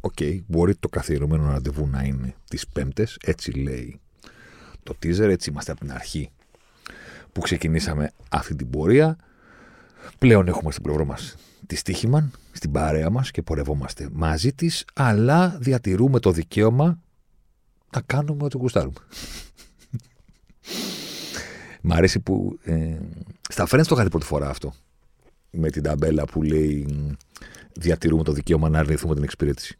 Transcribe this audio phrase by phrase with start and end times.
[0.00, 4.00] OK, okay, μπορεί το καθιερωμένο ραντεβού να είναι τις Πέμπτες, έτσι λέει
[4.82, 6.30] το teaser, έτσι είμαστε από την αρχή
[7.32, 9.16] που ξεκινήσαμε αυτή την πορεία.
[10.18, 15.56] Πλέον έχουμε στην πλευρό μας τη Στίχημαν στην παρέα μας και πορευόμαστε μαζί της, αλλά
[15.60, 16.98] διατηρούμε το δικαίωμα
[17.94, 18.98] να κάνουμε ό,τι γουστάρουμε.
[21.80, 22.98] Μ' αρέσει που ε,
[23.48, 24.74] στα Friends το είχατε πρώτη φορά αυτό.
[25.50, 26.86] Με την ταμπέλα που λέει
[27.72, 29.78] διατηρούμε το δικαίωμα να αρνηθούμε την εξυπηρέτηση.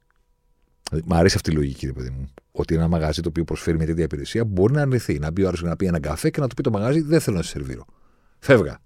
[1.05, 2.29] Μ' αρέσει αυτή η λογική, ρε παιδί μου.
[2.53, 5.19] Ότι ένα μαγαζί το οποίο προσφέρει μια τέτοια υπηρεσία μπορεί να αρνηθεί.
[5.19, 7.21] Να μπει ο άλλος να πει ένα καφέ και να του πει το μαγαζί δεν
[7.21, 7.85] θέλω να σε σερβίρω.
[8.39, 8.79] Φεύγα.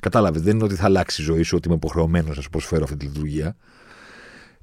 [0.00, 2.84] Κατάλαβες, δεν είναι ότι θα αλλάξει η ζωή σου, ότι είμαι υποχρεωμένος να σου προσφέρω
[2.84, 3.56] αυτή τη λειτουργία.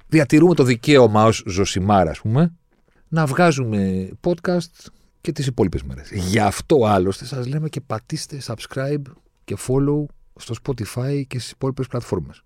[0.06, 2.54] Διατηρούμε το δικαίωμα ως Ζωσιμάρα, ας πούμε,
[3.08, 4.86] να βγάζουμε podcast
[5.20, 6.10] και τις υπόλοιπες μέρες.
[6.10, 9.02] Γι' αυτό άλλωστε σας λέμε και πατήστε subscribe
[9.44, 10.04] και follow
[10.36, 12.42] στο Spotify και στις υπόλοιπες πλατφόρμες.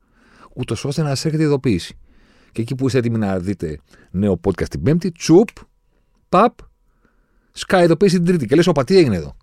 [0.55, 1.99] Ούτως ώστε να σας έρχεται ειδοποίηση.
[2.53, 3.79] Και εκεί που είστε έτοιμοι να δείτε
[4.11, 5.49] νέο podcast την Πέμπτη, τσουπ,
[6.29, 6.59] παπ,
[7.53, 8.47] σκάει ειδοποίηση την Τρίτη.
[8.47, 9.37] Και λες, Οπα, τι έγινε εδώ.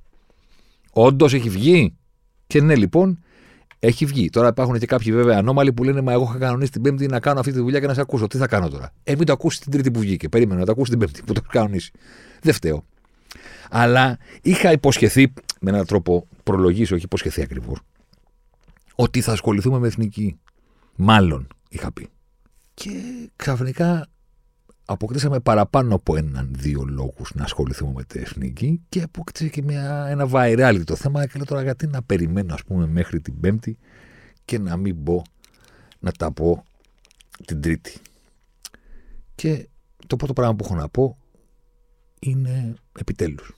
[0.91, 1.95] Όντως έχει βγει.
[2.47, 3.19] Και ναι, λοιπόν,
[3.80, 4.30] έχει βγει.
[4.30, 7.19] Τώρα υπάρχουν και κάποιοι βέβαια ανώμαλοι που λένε Μα εγώ είχα κανονίσει την Πέμπτη να
[7.19, 8.27] κάνω αυτή τη δουλειά και να σε ακούσω.
[8.27, 10.30] Τι θα κάνω τώρα; Ε, μην το ακούσεις την Τρίτη που βγήκε.
[10.30, 11.91] Περίμενα να το ακούσεις την Πέμπτη που το έχει κανονίσει.
[12.41, 12.83] Δεν φταίω.
[13.69, 17.80] Αλλά είχα υποσχεθεί με έναν τρόπο προλογίσει, όχι υποσχεθεί ακριβώς,
[18.95, 20.39] ότι θα ασχοληθούμε με εθνική.
[20.95, 22.09] Μάλλον είχα πει.
[22.79, 24.07] Και ξαφνικά
[24.85, 30.27] αποκτήσαμε παραπάνω από έναν-δύο λόγους να ασχοληθούμε με την εθνική και αποκτήσε και μια, ένα
[30.31, 31.25] viral το θέμα.
[31.25, 33.77] Και λέω τώρα γιατί να περιμένω, ας πούμε, μέχρι την Πέμπτη
[34.45, 35.21] και να μην μπω
[35.99, 36.63] να τα πω
[37.45, 37.97] την Τρίτη.
[39.35, 39.67] Και
[40.07, 41.17] το πρώτο πράγμα που έχω να πω
[42.19, 43.55] είναι επιτέλους.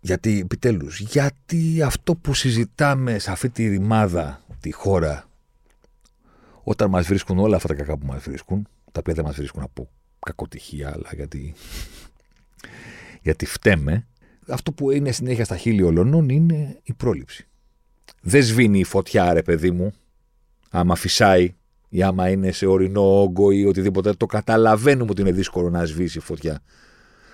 [0.00, 5.26] Γιατί επιτέλους, γιατί αυτό που συζητάμε σε αυτή τη ρημάδα τη χώρα
[6.62, 9.62] όταν μας βρίσκουν όλα αυτά τα κακά που μας βρίσκουν, τα οποία δεν μας βρίσκουν
[9.62, 11.54] από κακοτυχία, αλλά γιατί,
[13.26, 14.06] γιατί φταίμε,
[14.48, 17.46] αυτό που είναι συνέχεια στα χείλη ολονών είναι η πρόληψη.
[18.20, 19.92] Δεν σβήνει η φωτιά, ρε παιδί μου,
[20.70, 21.54] άμα φυσάει
[21.88, 24.12] ή άμα είναι σε ορεινό όγκο ή οτιδήποτε.
[24.12, 26.62] Το καταλαβαίνουμε ότι είναι δύσκολο να σβήσει η φωτιά.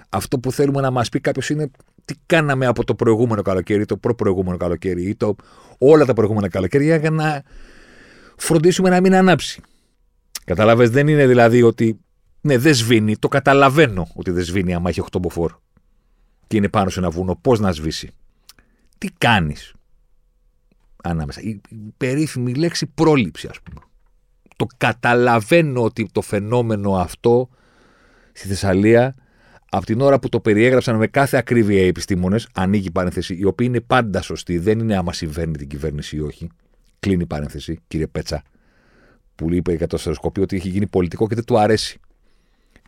[0.09, 1.71] Αυτό που θέλουμε να μας πει κάποιος είναι
[2.05, 5.37] τι κάναμε από το προηγούμενο καλοκαίρι, το προ-προηγούμενο καλοκαίρι ή το,
[5.79, 7.43] όλα τα προηγούμενα καλοκαίρια για να
[8.39, 9.63] φροντίσουμε να μην ανάψει.
[10.45, 12.01] Κατάλαβε, δεν είναι δηλαδή ότι
[12.41, 13.17] ναι, δεν σβήνει.
[13.17, 15.53] Το καταλαβαίνω ότι δεν σβήνει άμα έχει 8 μποφόρ
[16.47, 17.37] και είναι πάνω σε ένα βουνό.
[17.37, 18.11] Πώς να σβήσει.
[18.99, 19.73] Τι κάνεις.
[21.03, 21.41] Ανάμεσα.
[21.41, 21.61] Η
[21.97, 23.81] περίφημη λέξη πρόληψη, ας πούμε.
[24.57, 27.49] Το καταλαβαίνω ότι το φαινόμενο αυτό
[28.33, 29.15] στη Θεσσαλία,
[29.71, 33.67] από την ώρα που το περιέγραψαν με κάθε ακρίβεια οι επιστήμονες, ανοίγει παρένθεση, η οποία
[33.67, 36.49] είναι πάντα σωστή, δεν είναι άμα συμβαίνει την κυβέρνηση ή όχι.
[37.01, 38.43] Κλείνει παρένθεση, κύριε Πέτσα,
[39.35, 42.01] που είπε για το στερεοσκοπείο ότι έχει γίνει πολιτικό και δεν του αρέσει.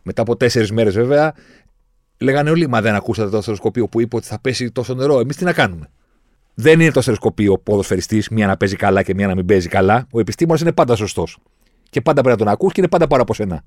[0.03, 1.33] Μετά από τέσσερις μέρες, βέβαια,
[2.17, 5.19] λέγανε όλοι: Μα δεν ακούσατε το αστεροσκοπείο που είπε ότι θα πέσει τόσο νερό.
[5.19, 5.89] Εμείς τι να κάνουμε;
[6.53, 10.07] Δεν είναι το αστεροσκοπείο ποδοσφαιριστής, μία να παίζει καλά και μία να μην παίζει καλά.
[10.11, 11.37] Ο επιστήμονας είναι πάντα σωστός.
[11.89, 13.63] Και πάντα πρέπει να τον ακούς και είναι πάντα πάρα από σένα.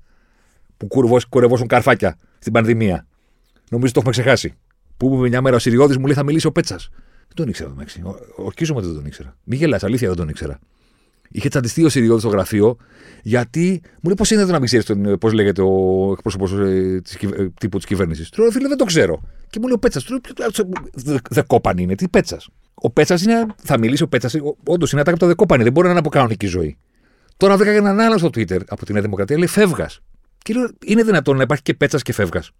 [0.77, 0.87] Που
[1.29, 3.07] κουρευόσουν καρφάκια στην πανδημία.
[3.69, 4.53] Νομίζω το έχουμε ξεχάσει.
[4.97, 6.89] Που είπε μια μέρα ο Σιριώδη μου λέει θα μιλήσει ο Πέτσας.
[7.27, 8.01] Δεν τον ήξερα, Μέξι.
[8.35, 9.37] Ορκίζομαι ότι δεν τον ήξερα.
[9.43, 10.59] Μη γελάς, αλήθεια δεν τον ήξερα.
[11.29, 12.77] Είχε τσαντιστεί ο Σιριώδης στο γραφείο,
[13.23, 17.49] γιατί μου λέει πώς είναι εδώ να μην ξέρεις πώς λέγεται ο εκπρόσωπος ε, ε,
[17.59, 18.29] τύπου της κυβέρνησης.
[18.29, 19.21] Του λέω, φίλε, δεν το ξέρω.
[19.49, 22.49] Και μου λέει ο Πέτσας, του λέω, Δεκόπαν είναι, τι Πέτσας.
[22.73, 25.85] Ο Πέτσας είναι, θα μιλήσει ο Πέτσας, όντως είναι ατάκα από το Δεκόπαν, δεν μπορεί
[25.85, 26.77] να είναι από κανονική ζωή.
[27.37, 29.99] Τώρα βρήκα έναν άλλο στο Twitter από τη Νέα Δημοκρατία, λέει φεύγας.
[30.37, 32.51] Και λέω, είναι δυνατόν να υπάρχει και Πέτσας και φεύγας.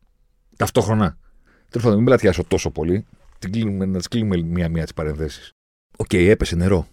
[0.58, 1.18] Ταυτόχρονα.
[1.70, 3.06] Τέλος πάντων, μην πλατιάσω τόσο πολύ.
[3.46, 5.50] Την κλείνουμε, να τις κλείνουμε μία-μία τις παρενθέσεις.
[5.98, 6.88] OK, okay, έπεσε νερό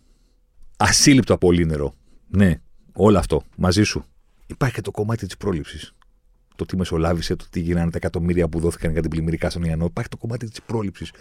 [0.83, 1.95] ασύλληπτο από πολύ νερό.
[2.29, 2.61] Ναι,
[2.93, 4.05] όλο αυτό μαζί σου.
[4.47, 5.93] Υπάρχει και το κομμάτι της πρόληψης.
[6.57, 9.85] Το τι μεσολάβησε, το τι γίνανε τα εκατομμύρια που δόθηκαν για τα αντιπλημμυρικά στον Ιανό.
[9.85, 11.13] Υπάρχει το κομμάτι της πρόληψης.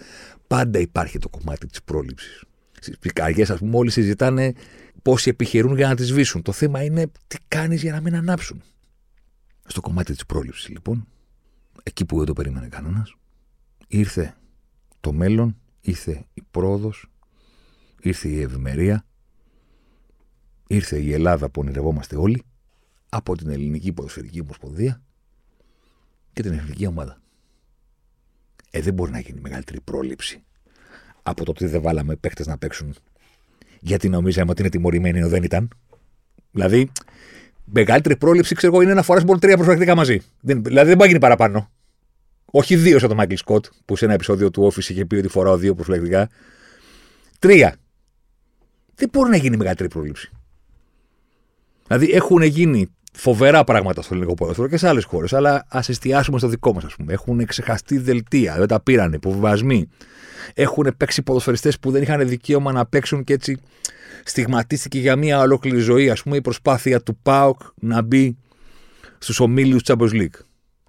[0.47, 2.43] Πάντα υπάρχει το κομμάτι της πρόληψης.
[2.79, 4.53] Στις πυρκαγιές, ας πούμε, όλοι συζητάνε
[5.01, 6.41] πόσοι επιχειρούν για να τις σβήσουν.
[6.41, 8.61] Το θέμα είναι τι κάνεις για να μην ανάψουν.
[9.65, 11.07] Στο κομμάτι της πρόληψης, λοιπόν,
[11.83, 13.15] εκεί που δεν το περίμενε κανένας.
[13.87, 14.35] Ήρθε
[15.01, 17.11] το μέλλον, ήρθε η πρόοδος,
[18.01, 19.05] ήρθε η ευημερία,
[20.67, 22.43] ήρθε η Ελλάδα που ονειρευόμαστε όλοι
[23.09, 25.01] από την ελληνική ποδοσφαιρική ομοσπονδία
[26.33, 27.21] και την εθνική ομάδα.
[28.71, 30.43] Ε, δεν μπορεί να γίνει μεγαλύτερη πρόληψη
[31.23, 32.95] από το ότι δεν βάλαμε παίχτε να παίξουν
[33.81, 35.69] γιατί νομίζαμε ότι είναι τιμωρημένοι ενώ δεν ήταν.
[36.51, 36.91] Δηλαδή,
[37.65, 40.21] μεγαλύτερη πρόληψη, ξέρω εγώ, είναι να φοράς μόνο τρία προσφυγικά μαζί.
[40.41, 41.69] Δεν, δηλαδή δεν μπορεί να γίνει παραπάνω.
[42.51, 45.27] Όχι δύο σαν τον Μάικλ Σκοτ, που σε ένα επεισόδιο του Office είχε πει ότι
[45.27, 46.29] φοράω δύο προσφυγικά.
[47.39, 47.75] Τρία.
[48.95, 50.29] Δεν μπορεί να γίνει μεγαλύτερη πρόληψη.
[51.87, 55.33] Δηλαδή έχουν γίνει φοβερά πράγματα στο ελληνικό ποδόσφαιρο και σε άλλες χώρες.
[55.33, 57.13] Αλλά ας εστιάσουμε στο δικό μας, ας πούμε.
[57.13, 59.89] Έχουν ξεχαστεί δελτία, δεν τα πήραν, υποβιβασμοί.
[60.53, 63.57] Έχουν παίξει ποδοσφαιριστές που δεν είχαν δικαίωμα να παίξουν και έτσι
[64.23, 68.37] στιγματίστηκε για μια ολόκληρη ζωή, ας πούμε, η προσπάθεια του ΠΑΟΚ να μπει
[69.17, 70.39] στους ομίλους Champions League.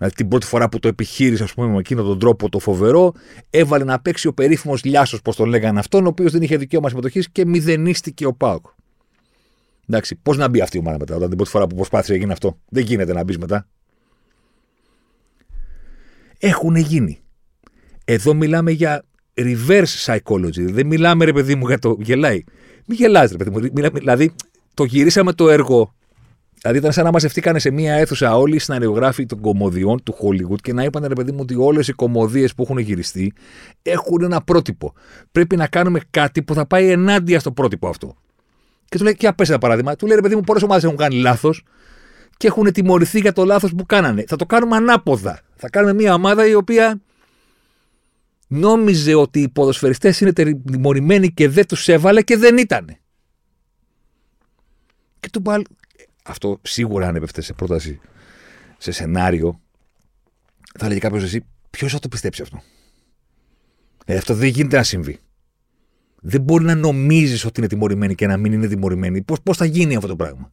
[0.03, 3.13] Δηλαδή την πρώτη φορά που το επιχείρησε, ας πούμε, με εκείνον τον τρόπο το φοβερό,
[3.51, 6.89] έβαλε να παίξει ο περίφημος Λιάσος, πώς τον λέγανε αυτόν, ο οποίος δεν είχε δικαίωμα
[6.89, 8.67] συμμετοχής και μηδενίστηκε ο ΠΑΟΚ.
[9.89, 12.33] Εντάξει, πώς να μπει αυτή η ομάδα μετά, όταν την πρώτη φορά που προσπάθησε γίνει
[12.33, 12.59] αυτό.
[12.69, 13.69] Δεν γίνεται να μπεις μετά.
[16.39, 17.21] Έχουν γίνει.
[18.05, 20.73] Εδώ μιλάμε για reverse psychology.
[20.73, 21.97] Δεν μιλάμε, ρε παιδί μου, για το.
[22.01, 22.45] Γελάει.
[22.87, 23.69] Μην γελάς, ρε παιδί μου.
[23.73, 24.35] Μιλάμε, δηλαδή,
[24.75, 25.95] το γυρίσαμε το έργο.
[26.63, 30.61] Δηλαδή, ήταν σαν να μαζευτήκανε σε μία αίθουσα όλοι οι συναρεογράφοι των κομμωδιών του Hollywood
[30.61, 33.33] και να είπαν, ρε παιδί μου, ότι όλες οι κομμωδίες που έχουν γυριστεί
[33.83, 34.95] έχουν ένα πρότυπο.
[35.33, 38.15] Πρέπει να κάνουμε κάτι που θα πάει ενάντια στο πρότυπο αυτό.
[38.85, 39.97] Και του λέει, και απέσαι ένα παράδειγμα.
[39.97, 41.65] Του λέει, ρε παιδί μου, πολλές ομάδες έχουν κάνει λάθος
[42.37, 44.25] και έχουν τιμωρηθεί για το λάθος που κάνανε.
[44.27, 45.41] Θα το κάνουμε ανάποδα.
[45.57, 47.01] Θα κάνουμε μια ομάδα η οποία
[48.49, 52.97] νόμιζε ότι οι ποδοσφαιριστές είναι τιμωρημένοι και δεν τους έβαλε και δεν ήταν.
[55.21, 55.65] Και του πάλι...
[56.23, 58.01] Αυτό σίγουρα αν έπεφτε σε πρόταση,
[58.79, 59.61] σε σενάριο,
[60.79, 62.63] θα λέγει κάποιος εσύ, ποιος θα το πιστέψει αυτό;
[64.05, 65.19] Ε, αυτό δεν γίνεται να συμβεί.
[66.21, 69.23] Δεν μπορεί να νομίζεις ότι είναι τιμωρημένοι και να μην είναι τιμωρημένοι.
[69.43, 70.53] Πώς θα γίνει αυτό το πράγμα;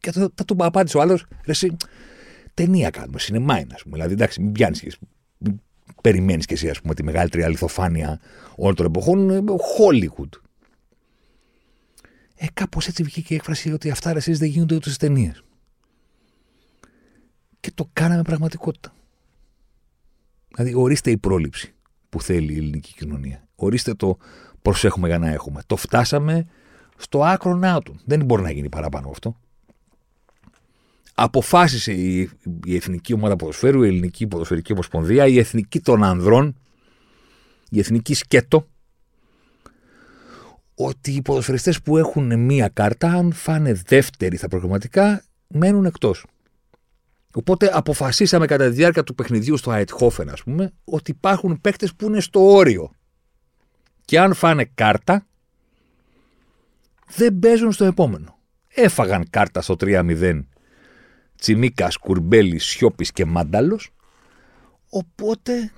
[0.00, 1.76] Και θα, θα του απάντησε ο άλλος, εσύ,
[2.54, 3.96] ταινία κάνουμε, σινεμά είναι, ας πούμε.
[3.96, 4.98] Δηλαδή, εντάξει, μην πιάνεις
[6.02, 8.20] περιμένεις κι εσύ, ας πούμε, τη μεγαλύτερη αληθοφάνεια
[8.56, 9.40] όλων των εποχών, ε,
[9.78, 10.40] Hollywood.
[12.36, 15.44] Ε, κάπως έτσι βγήκε η έκφραση ότι αυτά εσείς δεν γίνονται ούτε στις ταινίες.
[17.60, 18.94] Και το κάναμε πραγματικότητα.
[20.54, 21.74] Δηλαδή, ορίστε η πρόληψη
[22.08, 23.48] που θέλει η ελληνική κοινωνία.
[23.54, 24.16] Ορίστε το
[24.62, 25.62] προσέχουμε για να έχουμε.
[25.66, 26.46] Το φτάσαμε
[26.96, 27.94] στο άκρο νάτου.
[28.04, 29.36] Δεν μπορεί να γίνει παραπάνω αυτό
[31.14, 32.30] αποφάσισε η,
[32.64, 36.56] η Εθνική Ομάδα Ποδοσφαίρου, η Ελληνική Ποδοσφαιρική Ομοσπονδία, η Εθνική των Ανδρών,
[37.70, 38.68] η Εθνική Σκέτο,
[40.74, 46.26] ότι οι ποδοσφαιριστές που έχουν μία κάρτα, αν φάνε δεύτερη στα προγραμματικά, μένουν εκτός.
[47.34, 52.06] Οπότε αποφασίσαμε κατά τη διάρκεια του παιχνιδιού στο Αιτχόφεν, ας πούμε, ότι υπάρχουν παίκτες που
[52.06, 52.90] είναι στο όριο.
[54.04, 55.26] Και αν φάνε κάρτα,
[57.16, 58.38] δεν παίζουν στο επόμενο.
[58.68, 60.46] Έφαγαν κάρτα στο 3-0
[61.36, 63.90] Τσιμίκας, Κουρμπέλης, Σιώπης και Μάνταλος.
[64.88, 65.72] Οπότε.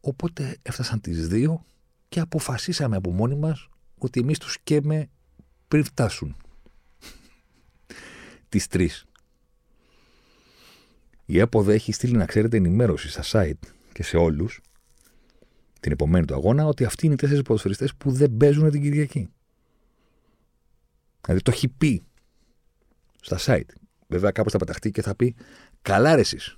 [0.00, 1.64] Οπότε έφτασαν τις δύο
[2.14, 3.68] και αποφασίσαμε από μόνοι μας
[3.98, 5.08] ότι εμείς τους καίμε
[5.68, 6.36] πριν φτάσουν.
[8.48, 9.04] τις τρεις.
[11.24, 14.60] Η ΕΠΟΔ έχει στείλει να ξέρετε ενημέρωση στα site και σε όλους
[15.80, 19.28] την επομένη του αγώνα ότι αυτοί είναι οι τέσσερις ποδοσφαιριστές που δεν παίζουν την Κυριακή.
[21.20, 22.02] Δηλαδή το έχει πει
[23.20, 23.70] στα site.
[24.06, 25.34] Βέβαια, κάπως θα πεταχτεί και θα πει
[25.82, 26.56] Καλά, ρε εσείς.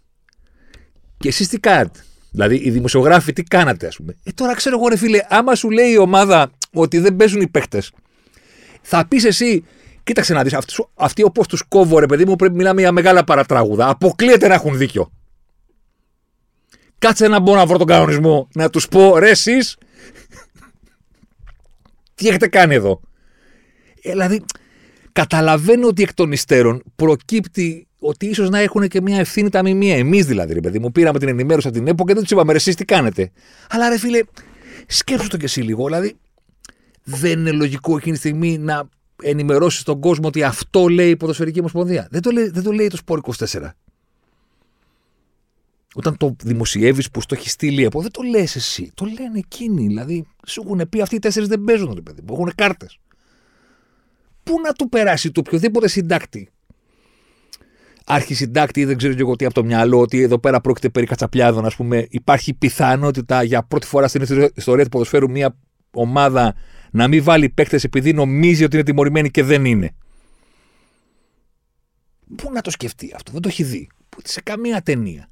[1.16, 2.04] Και εσείς τι κάνετε;
[2.36, 5.70] Δηλαδή, οι δημοσιογράφοι τι κάνατε, ας πούμε; Ε, τώρα ξέρω εγώ, ρε φίλε, άμα σου
[5.70, 7.82] λέει η ομάδα ότι δεν παίζουν οι παίχτε,
[8.82, 9.64] θα πεις εσύ,
[10.02, 12.92] κοίταξε να δεις, αυτοί, αυτοί όπως τους κόβω, ρε παιδί μου, πρέπει να μιλάμε για
[12.92, 13.88] μεγάλα παρατράγουδα.
[13.88, 15.10] Αποκλείεται να έχουν δίκιο.
[16.98, 19.76] Κάτσε να μπω να βρω τον κανονισμό, να τους πω, ρε εσείς,
[22.14, 23.00] τι έχετε κάνει εδώ;
[24.02, 24.44] Ε, δηλαδή,
[25.12, 29.96] Καταλαβαίνω ότι εκ των υστέρων προκύπτει ότι ίσως να έχουν και μια ευθύνη τα μημία.
[29.96, 32.52] Εμείς δηλαδή, ρε παιδί μου, πήραμε την ενημέρωση από την ΕΠΟ και δεν τους είπαμε,
[32.52, 33.30] ρε, εσείς τι κάνετε.
[33.68, 34.22] Αλλά ρε φίλε,
[34.86, 35.84] σκέψου το κι εσύ λίγο.
[35.84, 36.16] Δηλαδή,
[37.04, 38.88] δεν είναι λογικό εκείνη τη στιγμή να
[39.22, 42.08] ενημερώσεις τον κόσμο ότι αυτό λέει η Ποδοσφαιρική Ομοσπονδία.
[42.10, 43.70] Δεν το λέει, δεν το, λέει το Σπόρ 24.
[45.94, 48.90] Όταν το δημοσιεύεις που στο έχεις στείλει από, δεν το λες εσύ.
[48.94, 49.86] Το λένε εκείνοι.
[49.86, 52.34] Δηλαδή, σου έχουν πει αυτοί οι τέσσερις δεν παίζουν, ρε παιδί μου.
[52.34, 52.98] Έχουν κάρτες
[54.46, 56.48] πού να του περάσει το οποιοδήποτε συντάκτη.
[58.08, 61.06] Αρχισυντάκτη ή δεν ξέρω και εγώ τι από το μυαλό, ότι εδώ πέρα πρόκειται περί
[61.06, 62.06] κατσαπλιάδων, ας πούμε.
[62.10, 65.56] Υπάρχει πιθανότητα για πρώτη φορά στην ιστορία του ποδοσφαίρου μια
[65.90, 66.54] ομάδα
[66.90, 69.94] να μην βάλει παίκτες επειδή νομίζει ότι είναι τιμωρημένη και δεν είναι.
[72.36, 73.88] Πού να το σκεφτεί αυτό, δεν το έχει δει.
[74.24, 75.28] Σε καμία ταινία.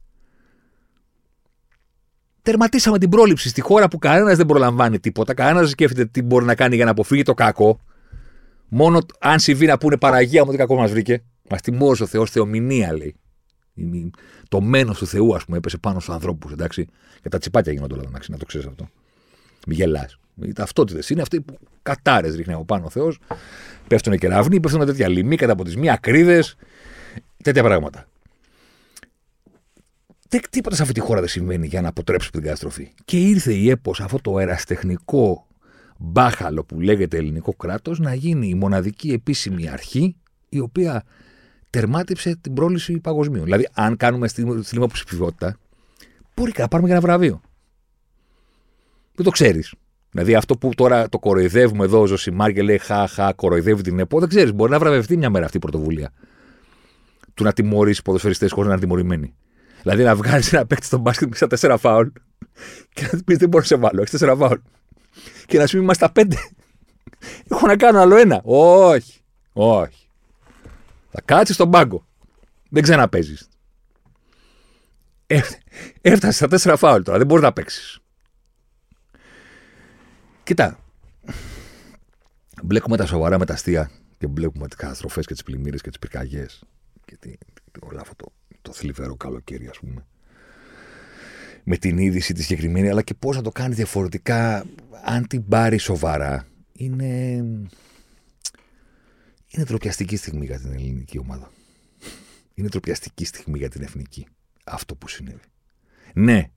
[2.42, 5.34] Τερματίσαμε την πρόληψη στη χώρα που κανένας δεν προλαμβάνει τίποτα.
[5.34, 7.80] Κανένας δεν σκέφτεται τι μπορεί να κάνει για να αποφύγει το κακό.
[8.68, 11.22] Μόνο αν συμβεί να πούνε Παραγία μου τι κακό μας βρήκε.
[11.50, 13.16] Μα τιμώρησε ο Θεός, θεομηνία λέει.
[14.48, 16.86] Το μένος του Θεού, ας πούμε, έπεσε πάνω στους ανθρώπους, εντάξει.
[17.22, 18.88] Και τα τσιπάκια γίνονται όλα, εντάξει, να το ξέρεις αυτό.
[19.66, 20.18] Μη γελάς.
[20.42, 23.18] Οι ταυτότητες είναι αυτοί που κατάρες ρίχνει από πάνω ο Θεός.
[23.88, 26.56] Πέφτουν κεραυνοί, πέφτουν τέτοια λοιμοί, καταποτισμοί, ακρίδες.
[27.42, 28.08] Τέτοια πράγματα.
[30.50, 32.92] Τίποτα σε αυτή τη χώρα δεν συμβαίνει για να αποτρέψεις την καταστροφή.
[33.04, 35.46] Και ήρθε η ΕΠΟ, αυτό το εραστεχνικό
[35.98, 40.16] μπάχαλο που λέγεται ελληνικό κράτος, να γίνει η μοναδική επίσημη αρχή
[40.48, 41.04] η οποία
[41.74, 43.44] τερμάτιψε την πρόλυση παγκοσμίων.
[43.44, 44.44] Δηλαδή, αν κάνουμε στη
[44.92, 45.56] ψηφιότητα,
[46.36, 47.40] μπορεί να πάρουμε και ένα βραβείο.
[49.14, 49.74] Δεν το ξέρεις.
[50.10, 54.20] Δηλαδή, αυτό που τώρα το κοροϊδεύουμε εδώ, ο Ζωσιμάρ και λέει Χα, κοροϊδεύει την ΕΠΟ,
[54.20, 54.52] δεν ξέρεις.
[54.52, 56.12] Μπορεί να βραβευτεί μια μέρα αυτή η πρωτοβουλία.
[57.34, 59.34] Του να τιμωρήσει ποδοσφαιριστές χωρίς να είναι τιμωρημένοι.
[59.82, 62.08] Δηλαδή, να βγάλεις ένα παίκτη στον μπάσκετ με στα τέσσερα φάουλ
[62.92, 64.58] και να πεις δεν μπορώ να σε βάλω, έχεις τέσσερα φάουλ.
[65.46, 66.36] Και να σου πει είμαστε πέντε.
[67.48, 68.40] Έχω να κάνω άλλο ένα.
[68.44, 69.20] Όχι.
[69.52, 70.03] Όχι.
[71.16, 72.06] Θα κάτσεις στον πάγκο.
[72.70, 73.48] Δεν ξαναπέζεις.
[76.00, 77.18] Έφτασες στα τέσσερα φάουλ τώρα.
[77.18, 77.98] Δεν μπορείς να παίξεις.
[80.42, 80.78] Κοίτα.
[82.62, 85.98] Μπλέκουμε τα σοβαρά με τα αστεία και μπλέκουμε τις καταστροφές και τις πλημμύρες και τις
[85.98, 86.62] πυρκαγιές.
[87.04, 87.32] Και τι,
[87.80, 90.06] όλο αυτό το, το θλιβερό καλοκαίρι, ας πούμε.
[91.64, 94.64] Με την είδηση τη συγκεκριμένη, αλλά και πώς να το κάνεις διαφορετικά,
[95.04, 96.46] αν την πάρεις σοβαρά.
[96.72, 97.44] Είναι.
[99.54, 101.50] Είναι τροπιαστική στιγμή για την ελληνική ομάδα.
[102.54, 104.26] Είναι τροπιαστική στιγμή για την εθνική.
[104.64, 105.44] Αυτό που συνέβη.
[106.14, 106.50] Ναι,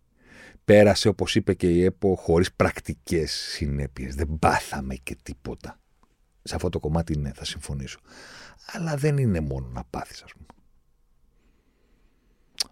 [0.65, 4.15] πέρασε όπως είπε και η ΕΠΟ χωρίς πρακτικές συνέπειες.
[4.15, 5.79] Δεν πάθαμε και τίποτα.
[6.43, 7.99] Σε αυτό το κομμάτι ναι, θα συμφωνήσω.
[8.65, 10.45] Αλλά δεν είναι μόνο να πάθεις ας πούμε.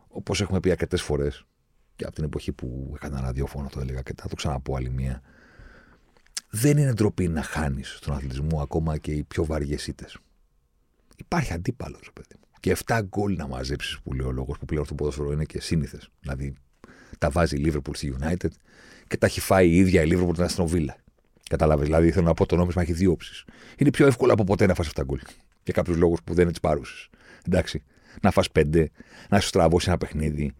[0.07, 1.45] Όπως έχουμε πει αρκετές φορές
[1.95, 5.21] και από την εποχή που έκανα ραδιόφωνο το έλεγα και θα το ξαναπώ άλλη μία.
[6.57, 10.17] Δεν είναι ντροπή να χάνεις στον αθλητισμό ακόμα και οι πιο βαριές ήττες.
[11.15, 12.35] Υπάρχει αντίπαλος, παιδί.
[12.59, 15.61] Και 7 γκολ να μαζέψεις που λέει ο λόγος που πλέον στο ποδόσφαιρο είναι και
[15.61, 16.09] σύνηθες.
[16.19, 16.55] Δηλαδή
[17.17, 18.49] τα βάζει η Liverpool στη United
[19.07, 20.95] και τα έχει φάει η ίδια η Liverpool την Άστον Βίλα.
[21.49, 21.83] Κατάλαβε.
[21.83, 23.45] Δηλαδή θέλω να πω το νόμισμα έχει δύο όψεις.
[23.77, 25.19] Είναι πιο εύκολο από ποτέ να φας 7 γκολ.
[25.63, 27.09] Για κάποιους λόγους που δεν είναι της παρούσης.
[27.47, 27.83] Εντάξει.
[28.21, 28.91] Να φας πέντε,
[29.29, 30.53] να σου στραβώσει ένα παιχνίδι.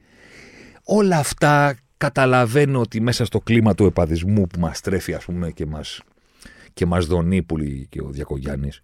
[0.84, 5.66] Όλα αυτά καταλαβαίνω ότι μέσα στο κλίμα του οπαδισμού που μας τρέφει, ας πούμε, και
[5.66, 6.02] μας
[6.74, 8.82] και μας δονεί που λέει και ο Διακογιάννης,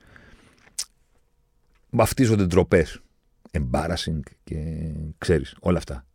[1.90, 3.02] βαφτίζονται ντροπές.
[3.52, 4.58] Embarrassing και
[5.18, 6.06] ξέρεις όλα αυτά.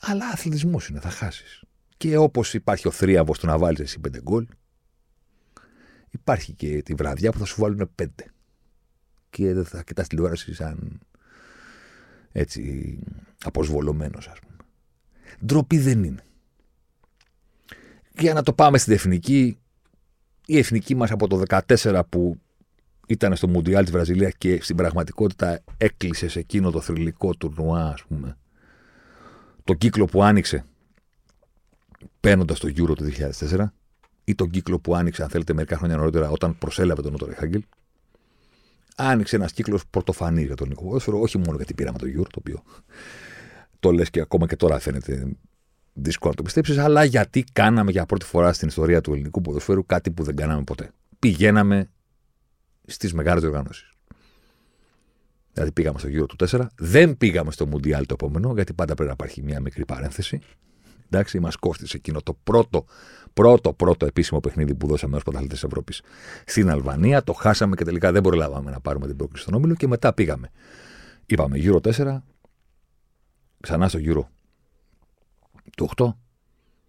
[0.00, 1.62] Αλλά αθλητισμός είναι, θα χάσεις.
[1.96, 4.46] Και όπως υπάρχει ο θρίαβο του να βάλεις εσύ πέντε γκολ,
[6.10, 8.24] υπάρχει και τη βραδιά που θα σου βάλουν πέντε.
[9.30, 11.00] Και δεν θα κοιτά τηλεόραση σαν
[12.32, 12.98] έτσι
[13.44, 14.53] αποσβολωμένος, ας πούμε.
[15.46, 16.24] Ντροπή δεν είναι.
[18.18, 19.58] Για να το πάμε στην εθνική,
[20.46, 22.38] η εθνική μας από το 14 που
[23.06, 28.04] ήταν στο Μουντιάλ της Βραζιλίας και στην πραγματικότητα έκλεισε σε εκείνο το θρηλυκό τουρνουά, ας
[28.04, 28.36] πούμε,
[29.64, 30.64] το κύκλο που άνοιξε
[32.20, 33.04] παίρνοντας το Euro του
[33.50, 33.64] 2004
[34.24, 37.62] ή τον κύκλο που άνοιξε, αν θέλετε, μερικά χρόνια νωρίτερα όταν προσέλαβε τον Νότο Ρεχάγκελ.
[38.96, 42.38] Άνοιξε ένας κύκλος πρωτοφανής για τον ελληνικό ποδόσφαιρο, όχι μόνο γιατί πήραμε το Euro, το
[42.38, 42.62] οποίο
[43.84, 45.36] το λες και ακόμα και τώρα φαίνεται
[45.92, 49.86] δύσκολο να το πιστέψεις, αλλά γιατί κάναμε για πρώτη φορά στην ιστορία του ελληνικού ποδοσφαίρου
[49.86, 50.90] κάτι που δεν κάναμε ποτέ.
[51.18, 51.90] Πηγαίναμε
[52.86, 53.92] στις μεγάλες διοργανώσεις.
[55.52, 59.08] Δηλαδή πήγαμε στο γύρο του 4, δεν πήγαμε στο Μουντιάλ το επόμενο, γιατί πάντα πρέπει
[59.08, 60.40] να υπάρχει μια μικρή παρένθεση.
[61.10, 62.84] Εντάξει, μας κόστησε εκείνο το πρώτο,
[63.32, 66.02] πρώτο, πρώτο επίσημο παιχνίδι που δώσαμε ως πρωταθλητές Ευρώπης
[66.46, 67.22] στην Αλβανία.
[67.22, 70.50] Το χάσαμε και τελικά δεν προλάβαμε να πάρουμε την πρόκληση στον όμιλο και μετά πήγαμε.
[71.26, 72.16] Είπαμε γύρω 4,
[73.64, 74.30] ξανά στο γύρο
[75.76, 76.14] του 8,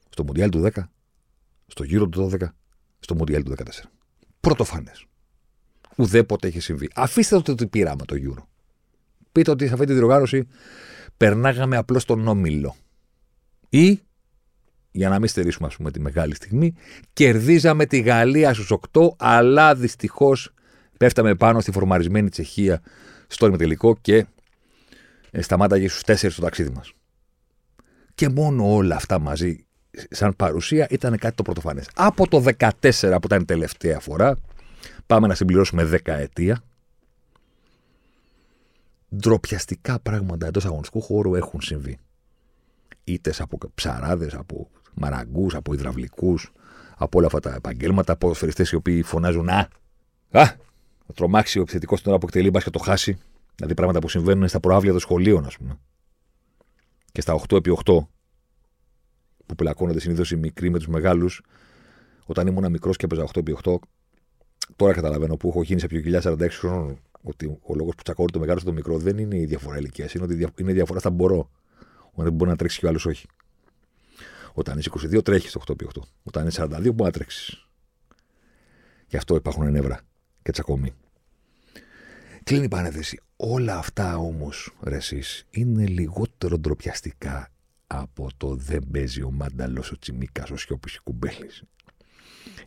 [0.09, 0.83] στο Μουντιάλ του 10,
[1.67, 2.47] στο γύρο του 12,
[2.99, 3.63] στο Μουντιάλ του 14.
[4.39, 5.05] Πρωτοφανές.
[5.95, 6.89] Ουδέποτε έχει συμβεί.
[6.95, 8.47] Αφήστε το ότι πήραμε το γύρο.
[9.31, 10.47] Πείτε ότι σε αυτή τη διοργάνωση
[11.17, 12.75] περνάγαμε απλώς τον όμιλο.
[13.69, 13.99] Ή,
[14.91, 16.73] για να μην στερήσουμε ας πούμε, τη μεγάλη στιγμή,
[17.13, 20.53] κερδίζαμε τη Γαλλία στους 8, αλλά δυστυχώς
[20.97, 22.81] πέφταμε πάνω στη φορμαρισμένη Τσεχία
[23.27, 24.25] στο ημιτελικό και ε,
[25.41, 26.93] σταμάταγε στους 4 στο ταξίδι μας.
[28.15, 29.65] Και μόνο όλα αυτά μαζί,
[30.09, 31.89] σαν παρουσία, ήταν κάτι το πρωτοφανές.
[31.95, 34.37] Από το 14 που ήταν η τελευταία φορά,
[35.05, 36.63] πάμε να συμπληρώσουμε δεκαετία,
[39.15, 41.97] ντροπιαστικά πράγματα εντός αγωνιστικού χώρου έχουν συμβεί.
[43.03, 46.51] Είτε από ψαράδες, από μαραγκούς, από υδραυλικούς,
[46.97, 49.69] από όλα αυτά τα επαγγέλματα, από σφαιριστέ οι οποίοι φωνάζουν Α,
[50.31, 50.45] α,
[51.07, 53.17] θα τρομάξει ο επιθετικός την ώρα που εκτελεί, μπα και το χάσει.
[53.55, 55.79] Δηλαδή πράγματα που συμβαίνουν στα προάβλια των σχολείων, ας πούμε.
[57.11, 58.07] Και στα 8x8,
[59.45, 61.41] που πλακώνονται συνήθως οι μικροί με τους μεγάλους,
[62.25, 63.75] όταν ήμουν μικρός και έπαιζα 8x8,
[64.75, 66.99] τώρα καταλαβαίνω που έχω γίνει σε πιο κοιλιά 46 χρόνων.
[67.21, 70.23] Ότι ο λόγος που τσακώνει το μεγάλο στο μικρό δεν είναι η διαφορά ηλικίας, είναι
[70.23, 71.49] ότι είναι η διαφορά στα μπορώ.
[72.13, 73.27] Όταν μπορεί να τρέξει και ο άλλος όχι.
[74.53, 76.01] Όταν είσαι 22, τρέχεις το 8x8.
[76.23, 77.67] Όταν είσαι 42, μπορεί να τρέξεις.
[79.07, 79.99] Γι' αυτό υπάρχουν νεύρα
[80.41, 80.93] και τσακωμοί.
[82.45, 83.19] Κλείνει η παρένθεση.
[83.35, 87.51] Όλα αυτά όμως, ρε εσείς, είναι λιγότερο ντροπιαστικά
[87.87, 91.63] από το δεν παίζει ο Μάνταλος, ο Τσιμίκας, ο Σιώπης ο Κουμπέλης.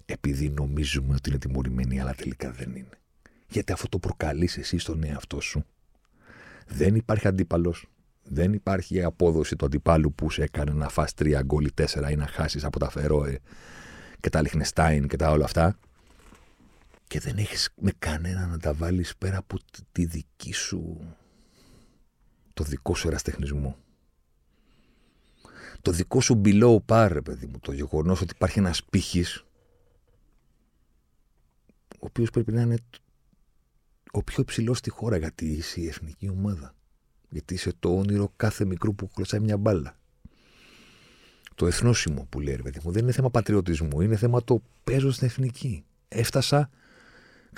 [0.06, 2.98] Επειδή νομίζουμε ότι είναι τιμωρημένοι, αλλά τελικά δεν είναι.
[3.48, 5.64] Γιατί αυτό το προκαλείς εσύ στον εαυτό σου.
[6.66, 7.86] Δεν υπάρχει αντίπαλος.
[8.22, 12.16] Δεν υπάρχει απόδοση του αντιπάλου που σε έκανε να φας τρία γκολ ή τέσσερα ή
[12.16, 13.38] να χάσεις από τα Φερόε
[14.20, 15.78] και τα Λιχνεστάιν και τα όλα αυτά.
[17.08, 19.58] Και δεν έχεις με κανένα να τα βάλεις πέρα από
[19.92, 21.14] τη δική σου
[22.54, 23.76] το δικό σου εραστεχνισμό.
[25.82, 27.58] Το δικό σου below par, παιδί μου.
[27.60, 29.44] Το γεγονός ότι υπάρχει ένας πύχης
[32.00, 32.78] ο οποίος πρέπει να είναι
[34.10, 36.74] ο πιο υψηλό στη χώρα γιατί είσαι η εθνική ομάδα.
[37.28, 39.96] Γιατί είσαι το όνειρο κάθε μικρού που κλωτσάει μια μπάλα.
[41.54, 45.10] Το εθνόσημο που λέει, ρε παιδί μου, δεν είναι θέμα πατριωτισμού, είναι θέμα το παίζω
[45.10, 45.84] στην εθνική.
[46.08, 46.70] Έφτασα,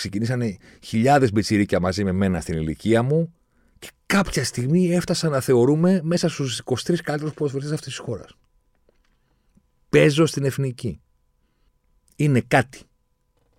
[0.00, 3.34] ξεκινήσανε χιλιάδες μπιτσιρίκια μαζί με μένα στην ηλικία μου
[3.78, 8.36] και κάποια στιγμή έφτασα να θεωρούμε μέσα στους 23 καλύτερους ποδοσφαιριστές αυτής της χώρας.
[9.88, 11.00] Παίζω στην εθνική.
[12.16, 12.80] Είναι κάτι.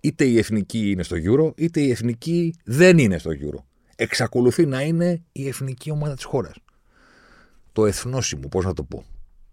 [0.00, 3.62] Είτε η εθνική είναι στο Euro, είτε η εθνική δεν είναι στο Euro
[4.02, 6.54] εξακολουθεί να είναι η εθνική ομάδα της χώρας.
[7.72, 9.04] Το εθνόσημο, πώς να το πω.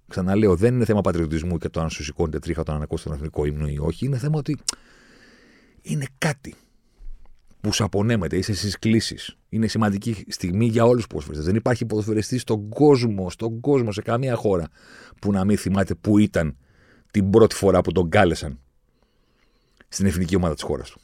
[0.08, 3.46] Ξαναλέω, δεν είναι θέμα πατριωτισμού και το αν σου σηκώνεται τρίχα όταν ακούσει τον εθνικό
[3.46, 4.06] ύμνο ή όχι.
[4.06, 4.58] Είναι θέμα ότι
[5.82, 6.56] είναι κάτι
[7.62, 9.38] που σου απονέμεται, είσαι στις κλήσεις.
[9.50, 11.46] Είναι σημαντική στιγμή για όλους του ποδοσφαιριστέ.
[11.46, 14.68] Δεν υπάρχει ποδοσφαιριστή στον κόσμο, στον κόσμο, σε καμία χώρα
[15.22, 16.58] που να μην θυμάται που ήταν
[17.12, 18.60] την πρώτη φορά που τον κάλεσαν
[19.88, 21.00] στην εθνική ομάδα της χώρας του.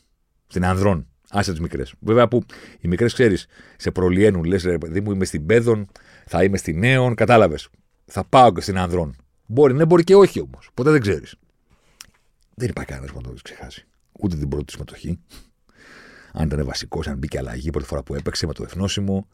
[0.47, 1.08] Στην Ανδρών.
[1.29, 1.93] Άσε τι μικρές.
[1.99, 2.43] Βέβαια που
[2.79, 5.88] οι μικρές ξέρεις, σε προλυαίνουν, λες, ρε παιδί μου, είμαι στην Πέδων,
[6.25, 7.69] θα είμαι στην Νέων, κατάλαβες.
[8.06, 9.15] Θα πάω και στην Ανδρών.
[9.45, 10.69] Μπορεί, ναι, μπορεί και όχι όμως.
[10.73, 11.36] Ποτέ δεν ξέρεις.
[12.56, 13.86] Δεν υπάρχει κανένας που να το ξεχάσει.
[14.19, 15.19] Ούτε την πρώτη συμμετοχή.
[16.38, 19.28] Αν ήταν βασικός, αν μπήκε αλλαγή πρώτη φορά που έπαιξε με το εθνόσημο.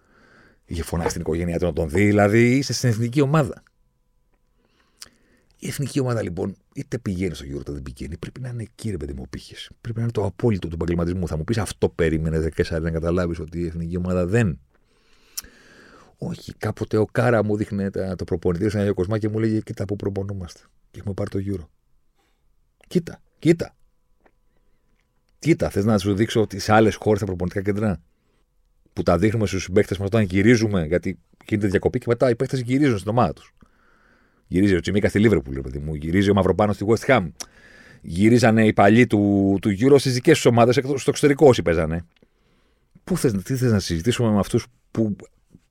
[0.66, 2.06] Είχε φωνάξει την οικογένειά του να τον δει.
[2.06, 3.64] Δηλαδή είσαι στην εθνική ομάδα.
[5.58, 8.90] Η εθνική ομάδα λοιπόν, είτε πηγαίνει στο Euro, είτε δεν πηγαίνει, πρέπει να είναι εκεί,
[8.90, 9.56] ρε παιδί μου, πύχη.
[9.82, 11.28] Πρέπει να είναι το απόλυτο του επαγγελματισμού.
[11.28, 14.60] Θα μου πεις αυτό περίμενε 14 να καταλάβεις ότι η εθνική ομάδα δεν.
[16.18, 19.86] Όχι, κάποτε ο Κάρα μου δείχνει το προπονητή σε ένα κοσμά και μου λέγε: Κοίτα
[19.86, 20.60] που προπονούμαστε.
[20.92, 21.68] Και έχουμε πάρει το Euro.
[22.88, 23.76] Κοίτα, κοίτα.
[25.42, 28.02] Κοίτα, θες να σου δείξω ότι σε άλλες χώρες τα προπονητικά κέντρα
[28.94, 32.58] που τα δείχνουμε στους συμπαίκτες μας όταν γυρίζουμε, γιατί γίνεται διακοπή και μετά οι παίχτε
[32.58, 33.54] γυρίζουν στην ομάδα τους.
[34.48, 35.94] Γυρίζει ο Τσιμίκα στη Λίβερπουλ, παιδί μου.
[35.94, 37.28] Γυρίζει ο Μαυροπάνος στη West Ham.
[38.02, 42.06] Γυρίζανε οι παλιοί του, του Euro στις δικές τους ομάδες, στο εξωτερικό όσοι παίζανε.
[43.04, 45.16] Πού θες, τι θες να συζητήσουμε με αυτούς που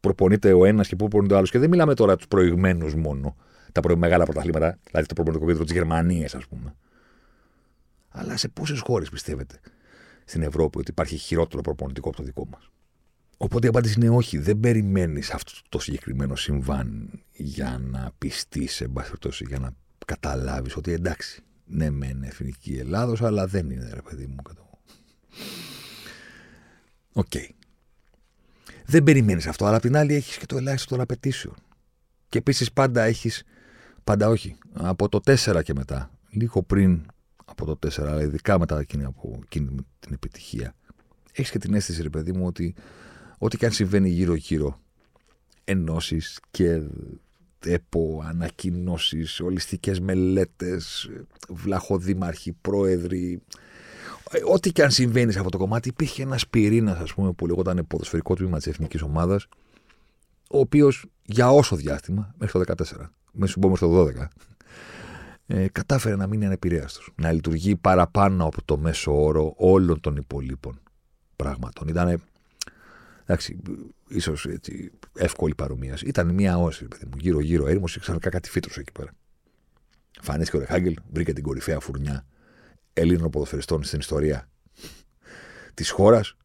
[0.01, 3.37] προπονείται ο ένας και πού προπονείται ο άλλος; Και δεν μιλάμε τώρα τους προηγμένους μόνο.
[3.73, 3.97] Τα προ...
[3.97, 6.75] μεγάλα πρωταθλήματα, δηλαδή το προπονητικό κέντρο της Γερμανίας, ας πούμε.
[8.11, 9.61] Αλλά σε πόσες χώρες πιστεύετε
[10.25, 12.71] στην Ευρώπη ότι υπάρχει χειρότερο προπονητικό από το δικό μας;
[13.37, 14.39] Οπότε η απάντηση είναι όχι.
[14.39, 19.71] Δεν περιμένεις αυτό το συγκεκριμένο συμβάν για να πειστείς, σε πάση για να
[20.07, 24.37] καταλάβεις ότι εντάξει, ναι, μεν εθνική Ελλάδος, αλλά δεν είναι ρε παιδί μου.
[27.13, 27.27] OK.
[27.31, 27.49] Okay.
[28.85, 31.55] Δεν περιμένεις αυτό, αλλά απ' την άλλη έχεις και το ελάχιστο των απαιτήσεων.
[32.29, 33.45] Και επίσης πάντα έχεις.
[34.05, 34.57] Πάντα όχι.
[34.73, 36.11] Από το 4 και μετά.
[36.31, 37.07] Λίγο πριν
[37.51, 39.69] από το 4, αλλά ειδικά μετά εκείνη, από εκείνη
[40.01, 40.75] την επιτυχία.
[41.33, 42.75] Έχεις και την αίσθηση, ρε παιδί μου, ότι
[43.39, 44.81] ό,τι και αν συμβαίνει γύρω-γύρω,
[45.65, 46.83] ενώσεις και
[47.65, 51.11] ΕΠΟ, ανακοινώσεις, ολιστικές μελέτες,
[51.49, 53.43] βλαχοδήμαρχοι, πρόεδροι.
[54.53, 57.87] Ό,τι και αν συμβαίνει σε αυτό το κομμάτι, υπήρχε ένας πυρήνας, ας πούμε, που λεγόταν
[57.87, 59.47] ποδοσφαιρικό τμήμα της εθνικής ομάδας,
[60.51, 64.29] ο οποίος για όσο διάστημα, μέχρι το 14, μέχρι το 12,
[65.53, 67.13] ε, κατάφερε να μείνει ανεπηρέαστος.
[67.15, 70.81] Να λειτουργεί παραπάνω από το μέσο όρο όλων των υπολείπων
[71.37, 71.89] πράγματων.
[71.89, 72.23] Ήταν
[73.23, 73.59] εντάξει,
[74.09, 74.47] ίσως
[75.15, 76.07] εύκολη παρομοίαση.
[76.07, 79.13] Ήταν μια όση, παιδί μου, γύρω-γύρω έρημος και ξαφνικά κάτι φύτρωσε εκεί πέρα.
[80.21, 82.27] Φανίστηκε ο Ρεχάγκελ, βρήκε την κορυφαία φουρνιά
[82.93, 84.49] Ελλήνων ποδοσφαιριστών στην ιστορία
[85.75, 86.37] της χώρας.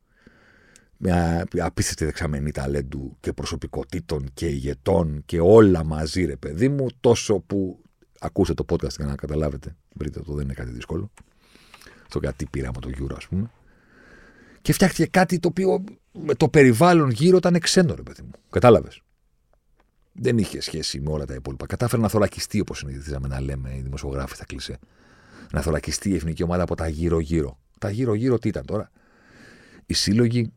[0.97, 6.87] Μια απίστευτη δεξαμενή ταλέντου και προσωπικότητων και ηγετών και όλα μαζί, ρε παιδί μου.
[6.99, 7.84] Τόσο που
[8.25, 9.75] ακούσετε το podcast για να καταλάβετε.
[9.93, 11.11] Βρείτε το, δεν είναι κάτι δύσκολο.
[12.09, 13.49] Στο κάτι πήραμε το Euro, ας πούμε.
[14.61, 18.31] Και φτιάχτηκε κάτι το οποίο με το περιβάλλον γύρω ήταν ξένο, ρε παιδί μου.
[18.49, 19.01] Κατάλαβες.
[20.11, 21.65] Δεν είχε σχέση με όλα τα υπόλοιπα.
[21.65, 24.79] Κατάφερε να θωρακιστεί, όπως συνηθίζαμε να λέμε οι δημοσιογράφοι στα κλεισέ.
[25.51, 27.59] Να θωρακιστεί η εθνική ομάδα από τα γύρω-γύρω.
[27.79, 28.91] Τα γύρω-γύρω τι ήταν τώρα;
[29.85, 30.51] Οι σύλλογοι,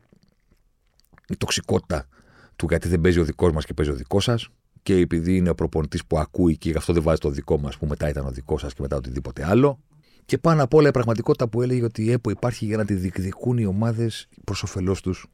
[1.27, 2.07] η τοξικότητα
[2.55, 4.49] του γιατί δεν παίζει ο δικός μας και παίζει ο δικός σας,
[4.89, 7.69] και επειδή είναι ο προπονητής που ακούει και γι' αυτό δεν βάζει το δικό μα
[7.79, 9.79] που μετά ήταν ο δικός σας και μετά οτιδήποτε άλλο.
[10.25, 12.93] Και πάνω απ' όλα η πραγματικότητα που έλεγε ότι η ΕΠΟ υπάρχει για να τη
[12.93, 15.25] διεκδικούν οι ομάδες προς όφελός τους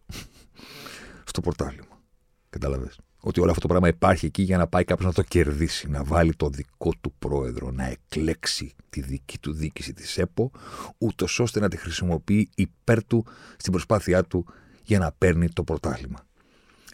[1.31, 2.01] στο πορτάλιμα.
[2.49, 2.99] Κατάλαβες.
[3.19, 6.03] Ότι όλο αυτό το πράγμα υπάρχει εκεί για να πάει κάποιος να το κερδίσει, να
[6.03, 10.51] βάλει το δικό του πρόεδρο, να εκλέξει τη δική του δίκηση της ΕΠΟ,
[10.97, 13.25] ούτως ώστε να τη χρησιμοποιεί υπέρ του
[13.57, 14.45] στην προσπάθειά του
[14.83, 16.27] για να παίρνει το πρωτάθλημα.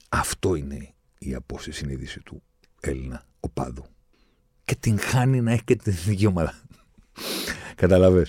[0.09, 2.43] Αυτό είναι η απόσταση συνείδηση του
[2.81, 3.85] Έλληνα οπάδου.
[4.65, 6.61] Και την χάνει να έχει και την εθνική ομάδα.
[7.75, 8.27] Καταλαβέ.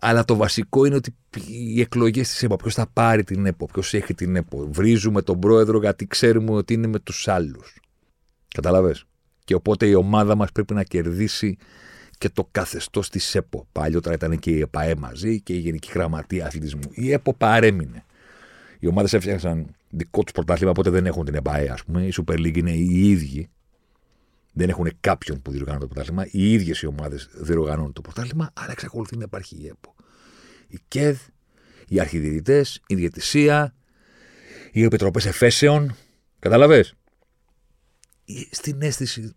[0.00, 1.14] Αλλά το βασικό είναι ότι
[1.46, 4.68] οι εκλογές της ΕΠΟ, ποιος θα πάρει την ΕΠΟ, ποιος έχει την ΕΠΟ.
[4.72, 7.80] Βρίζουμε τον πρόεδρο γιατί ξέρουμε ότι είναι με τους άλλους.
[8.54, 8.94] Καταλαβέ.
[9.44, 11.56] Και οπότε η ομάδα μας πρέπει να κερδίσει
[12.18, 13.66] και το καθεστώς της ΕΠΟ.
[13.72, 16.90] Παλιότερα ήταν και η ΕΠΑΕ μαζί και η Γενική Γραμματεία Αθλητισμού.
[16.90, 18.04] Η ΕΠΟ παρέμεινε.
[18.78, 22.06] Οι ομάδες έφτιαξαν δικό τους πρωτάθλημα, οπότε δεν έχουν την ΕΠΑΕ, ας πούμε.
[22.06, 23.48] Η Super League είναι οι ίδιοι.
[24.60, 26.26] Δεν έχουν κάποιον που διοργανώνει το πρωτάθλημα.
[26.30, 29.94] Οι ίδιες οι ομάδες διοργανώνουν το πρωτάθλημα, αλλά εξακολουθεί να υπάρχει η ΕΠΟ.
[30.68, 31.18] Η ΚΕΔ,
[31.88, 33.74] οι αρχιδιαιτητές, η διαιτησία,
[34.72, 35.96] οι επιτροπές εφέσεων.
[36.38, 36.94] Κατάλαβες;
[38.50, 39.34] Στην αίσθηση,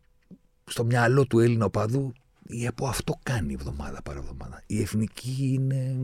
[0.65, 2.13] στο μυαλό του Έλληνα οπαδού,
[2.47, 4.63] η ΕΠΟ αυτό κάνει εβδομάδα παρά εβδομάδα.
[4.65, 5.95] Η εθνική είναι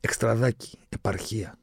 [0.00, 1.58] εξτραδάκι, επαρχία.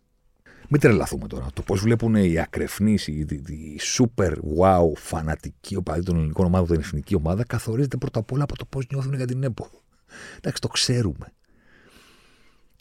[0.71, 1.47] Μην τρελαθούμε τώρα.
[1.53, 6.79] Το πώς βλέπουν οι ακρεφνείς, οι, οι, super wow φανατικοί οπαδοί των ελληνικών ομάδων, την
[6.79, 9.69] εθνική ομάδα, καθορίζεται πρώτα απ' όλα από το πώς νιώθουν για την ΕΠΟ.
[10.37, 11.33] Εντάξει, το ξέρουμε.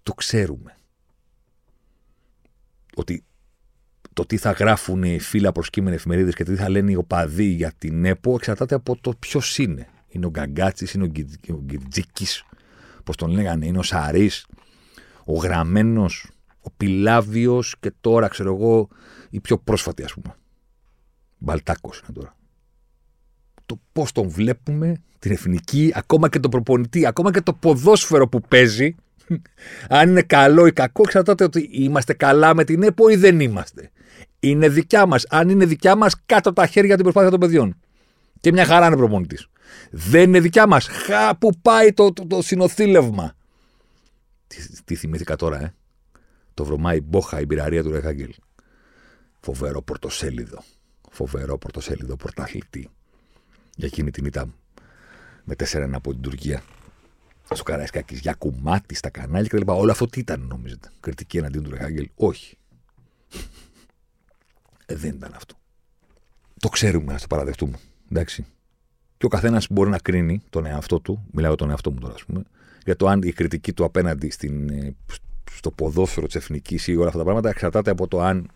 [0.03, 0.77] Το ξέρουμε.
[2.94, 3.24] Ότι
[4.12, 7.72] το τι θα γράφουν οι φύλλα προσκύμενε εφημερίδες και τι θα λένε οι οπαδοί για
[7.79, 9.88] την ΕΠΟ εξαρτάται από το ποιος είναι.
[10.09, 11.05] Είναι ο Γκαγκάτσης, είναι
[11.51, 12.44] ο Γκιτζίκης,
[13.05, 14.46] πώς τον λέγανε, είναι ο Σαρής,
[15.24, 16.38] ο γραμμένος ο
[16.76, 18.88] Πιλάβιος και τώρα ξέρω εγώ
[19.31, 20.35] η πιο πρόσφατη ας πούμε.
[21.38, 22.37] Μπαλτάκος είναι τώρα.
[23.66, 28.40] Το πώς τον βλέπουμε, την εθνική, ακόμα και τον προπονητή, ακόμα και το ποδόσφαιρο που
[28.40, 28.94] παίζει,
[29.88, 33.90] αν είναι καλό ή κακό, εξαρτάται ότι είμαστε καλά με την ΕΠΟ ή δεν είμαστε.
[34.40, 35.26] Είναι δικιά μας.
[35.28, 37.76] Αν είναι δικιά μας, κάτω τα χέρια την προσπάθεια των παιδιών.
[38.40, 39.48] Και μια χαρά είναι προπονητής.
[39.90, 40.87] Δεν είναι δικιά μας.
[40.87, 43.35] Χα, που πάει το, το, το συνοθήλευμα.
[44.46, 45.74] Τι, τι θυμήθηκα τώρα, ε.
[46.58, 48.34] Το βρωμάει μπόχα η πυραρία του Ρεχάγκελ.
[49.40, 50.62] Φοβερό πορτοσέλιδο.
[51.10, 52.90] Φοβερό πορτοσέλιδο πρωταθλητή.
[53.76, 54.54] Για εκείνη την ήττα
[55.44, 56.62] με 4-1 από την Τουρκία.
[57.50, 59.70] Στο Καραϊσκάκη, για κομμάτι στα κανάλια κτλ.
[59.70, 62.58] Όλο αυτό τι ήταν, νομίζετε; Κριτική εναντίον του Ρεχάγκελ; Όχι.
[64.86, 65.54] Ε, δεν ήταν αυτό.
[66.60, 67.78] Το ξέρουμε, ας το παραδεχτούμε.
[68.10, 68.46] Εντάξει.
[69.16, 72.24] Και ο καθένας μπορεί να κρίνει τον εαυτό του, μιλάω τον εαυτό μου τώρα, ας
[72.24, 72.42] πούμε,
[72.84, 74.96] για το αν η κριτική του απέναντι στην, ε,
[75.58, 78.50] στο ποδόσφαιρο της εθνικής ή όλα αυτά τα πράγματα εξαρτάται από το αν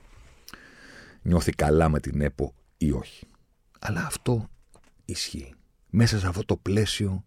[1.22, 3.26] νιώθει καλά με την ΕΠΟ ή όχι.
[3.78, 4.48] Αλλά αυτό
[5.04, 5.54] ισχύει.
[5.90, 7.24] Μέσα σε αυτό το πλαίσιο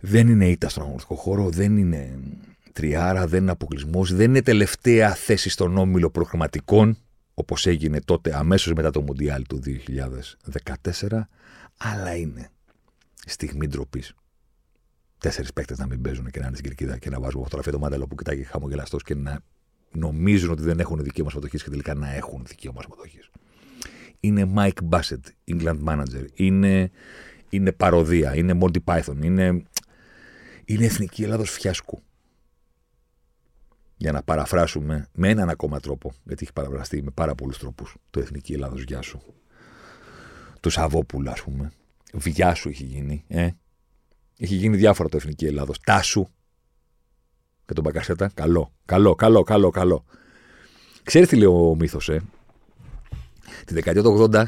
[0.00, 2.18] δεν είναι ήττα στον αγωνιστικό χώρο, δεν είναι
[2.72, 6.96] τριάρα, δεν είναι αποκλεισμός, δεν είναι τελευταία θέση στον όμιλο προγραμματικών,
[7.34, 9.62] όπως έγινε τότε αμέσως μετά το Μουντιάλ του
[11.00, 11.28] 2014,
[11.76, 12.50] αλλά είναι
[13.26, 14.14] στιγμή ντροπής
[15.20, 17.78] τέσσερις παίκτες να μην παίζουν και να είναι στην κερκίδα και να βάζουν φωτογραφία το
[17.78, 19.40] μάνταλο που κοιτάει χαμογελαστός και να
[19.92, 23.30] νομίζουν ότι δεν έχουν δικαίωμα συμμετοχής και τελικά να έχουν δικαίωμα συμμετοχής.
[24.20, 26.26] Είναι Mike Bassett, England manager.
[26.34, 26.90] Είναι,
[27.48, 28.36] είναι παροδία.
[28.36, 29.16] Είναι Monty Python.
[29.22, 29.62] Είναι,
[30.64, 32.02] είναι εθνική Ελλάδος φιάσκου.
[33.96, 38.20] Για να παραφράσουμε με έναν ακόμα τρόπο, γιατί έχει παραφραστεί με πάρα πολλούς τρόπους το
[38.20, 39.20] εθνική Ελλάδος Γιάσου.
[40.60, 41.72] Του Σαββόπουλου, ας πούμε.
[42.12, 43.24] Βιάσου έχει γίνει.
[43.28, 43.48] Ε;
[44.42, 45.80] Έχει γίνει διάφορα το Εθνική Ελλάδος.
[45.80, 46.26] Τάσου.
[47.66, 48.30] Και τον Μπακασέτα.
[48.34, 48.72] Καλό.
[48.84, 50.04] Καλό, καλό, καλό, καλό.
[51.02, 52.22] Ξέρεις τι λέει ο μύθος, ε;
[53.66, 54.44] Τη δεκαετία του 80,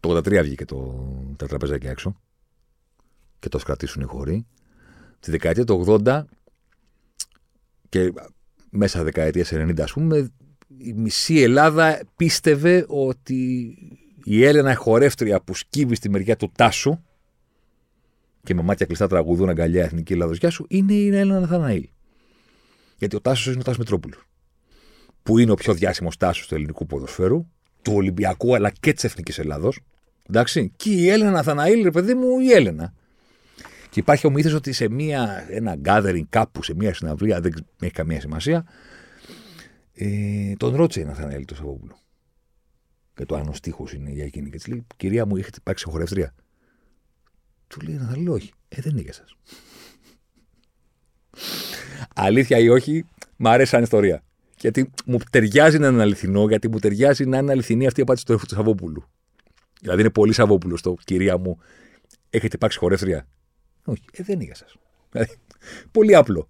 [0.00, 2.20] το 83 βγήκε το τετραπέζι έξω.
[3.38, 4.46] Και το κρατήσουν οι χωροί.
[5.20, 6.24] Τη δεκαετία του 80
[7.88, 8.12] και
[8.70, 10.30] μέσα δεκαετίας 90, ας πούμε,
[10.78, 13.70] η μισή Ελλάδα πίστευε ότι
[14.24, 17.00] η Έλενα χορεύτρια που σκύβει στη μεριά του Τάσου
[18.46, 21.88] και με μάτια κλειστά τραγουδούν αγκαλιά εθνική Ελλάδο σου, είναι η Έλληνα Ναθαναήλ.
[22.98, 24.16] Γιατί ο Τάσος είναι ο Τάσος Μητρόπουλο.
[25.22, 27.46] Που είναι ο πιο διάσημος Τάσος του ελληνικού ποδοσφαίρου,
[27.82, 29.80] του Ολυμπιακού αλλά και της Εθνικής Ελλάδος.
[30.28, 30.72] Εντάξει.
[30.76, 32.92] Και η Έλληνα Ναθαναήλ, ρε παιδί μου, η Έλενα.
[33.90, 37.92] Και υπάρχει ο μύθος ότι σε μία, ένα gathering κάπου, σε μία συναυλία, δεν έχει
[37.92, 38.66] καμία σημασία,
[39.92, 41.98] Ε, τον ρώτησε η Ναθανέλη το Σαββόπουλο.
[43.14, 44.50] Και το αν ο στίχος είναι για εκείνη.
[44.50, 46.34] Και της λέει: Κυρία μου, έχετε υπάρξει χορεύτρια.
[47.68, 48.52] Του λέει Ναθανέλη, όχι.
[48.68, 49.36] Ε, δεν είναι για σας.
[52.14, 53.04] Αλήθεια ή όχι,
[53.36, 54.22] μ' αρέσει σαν ιστορία.
[54.58, 58.24] Γιατί μου ταιριάζει να είναι αληθινό, γιατί μου ταιριάζει να είναι αληθινή αυτή η απάντηση
[58.24, 59.04] του Σαββόπουλου.
[59.80, 61.58] Δηλαδή είναι πολύ Σαββόπουλος το κυρία μου,
[62.30, 63.26] έχετε υπάρξει χορεύτρια.
[63.84, 64.76] Όχι, ε, δεν είναι για σας.
[65.10, 65.34] Δηλαδή,
[65.90, 66.48] πολύ απλό.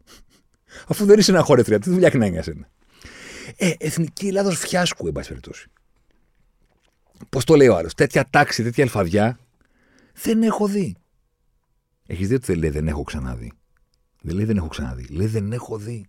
[0.88, 2.68] Αφού δεν είσαι ένα χορεύτρια, τι δουλειά έχει να είναι για
[3.56, 5.68] Ε, εθνική Ελλάδος φιάσκου, εν πάση περιπτώσει.
[7.28, 9.38] Πώς το λέει ο άλλος, τέτοια τάξη, τέτοια αλφαδιά
[10.22, 10.96] δεν έχω δει.
[12.06, 13.52] Έχεις δει ότι δεν λέει δεν έχω ξαναδεί.
[14.22, 15.06] Δεν λέει δεν έχω ξαναδεί.
[15.06, 16.06] Λέει δεν έχω δει.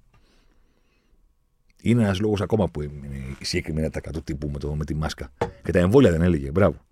[1.82, 4.94] Είναι ένας λόγος ακόμα που είναι η συγκεκριμένα τα κατώ τύπου με, το, με τη
[4.94, 5.34] μάσκα.
[5.64, 6.52] Και τα εμβόλια δεν έλεγε.
[6.52, 6.86] Μπράβο.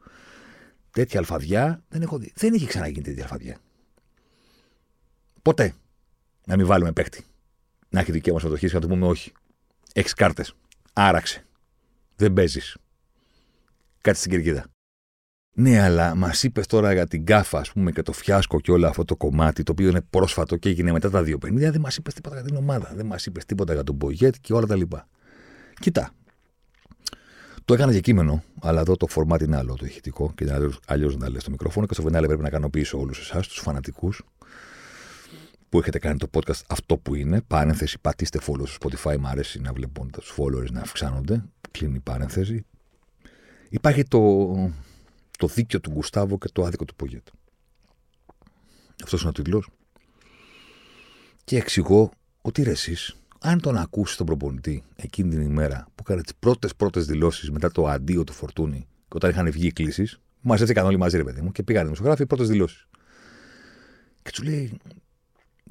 [0.92, 2.32] Τέτοια αλφαδιά δεν έχω δει.
[2.36, 3.58] Δεν έχει ξαναγίνει τέτοια αλφαδιά.
[5.42, 5.74] Ποτέ.
[6.46, 7.24] Να μην βάλουμε παίκτη.
[7.90, 9.32] Να έχει δικαίωμα συμμετοχής και να του πούμε όχι.
[9.94, 10.56] Έχεις κάρτες.
[10.94, 11.46] Άραξε.
[12.16, 12.78] Δεν παίζεις.
[14.02, 14.75] Κάτι στην κερκίδα.
[15.58, 18.88] Ναι, αλλά μας είπες τώρα για την κάφα, ας πούμε, και το φιάσκο και όλο
[18.88, 21.38] αυτό το κομμάτι, το οποίο είναι πρόσφατο και έγινε μετά τα 2.50.
[21.54, 22.92] Δεν μας είπες τίποτα για την ομάδα.
[22.96, 25.08] Δεν μας είπες τίποτα για τον Μπογιέτ και όλα τα λοιπά.
[25.80, 26.12] Κοιτά.
[27.66, 30.46] Το έκανα και κείμενο, αλλά εδώ το φορμάτι είναι άλλο, το ηχητικό, και
[30.86, 31.86] αλλιώς να τα λες στο μικρόφωνο.
[31.86, 34.24] Και στο φινάλε πρέπει να ικανοποιήσω όλους εσάς, τους φανατικούς,
[35.70, 37.42] που έχετε κάνει το podcast αυτό που είναι.
[37.48, 39.18] Παρένθεση, πατήστε follow στο Spotify.
[39.18, 41.44] Μ' αρέσει να βλέπω τους followers να αυξάνονται.
[41.72, 42.66] Κλείνει η παρένθεση.
[43.70, 44.20] Υπάρχει το,
[45.38, 47.28] το δίκαιο του Γκουστάβο και το άδικο του Πογέτ.
[49.04, 49.70] Αυτός είναι ο τίτλος.
[51.44, 56.22] Και εξηγώ ότι ρε εσείς, αν τον ακούσεις τον προπονητή εκείνη την ημέρα που έκανε
[56.22, 60.08] τις πρώτες πρώτες δηλώσεις μετά το αντίο του Φορτούνη και όταν είχαν βγει κλήσει,
[60.42, 62.88] μας έτσι έκαναν όλοι μαζί, ρε παιδί μου, και πήγαν οι δημοσιογράφοι πρώτες δηλώσεις.
[64.22, 64.80] Και του λέει,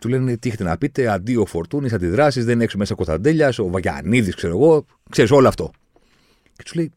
[0.01, 3.69] του λένε τι έχετε να πείτε, αντίο Φορτούνης, αντιδράσεις, δεν είναι έξω μέσα Κωνσταντέλια, ο
[3.69, 5.71] Βαγιανίδης, ξέρω εγώ, ξέρεις όλο αυτό.
[6.53, 6.93] Και του λέει,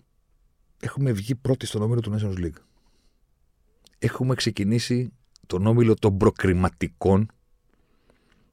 [0.79, 2.61] έχουμε βγει πρώτοι στον όμιλο του Nations League.
[3.99, 5.13] Έχουμε ξεκινήσει
[5.47, 7.31] τον όμιλο των προκριματικών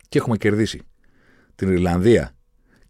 [0.08, 0.82] και έχουμε κερδίσει
[1.54, 2.34] την Ιρλανδία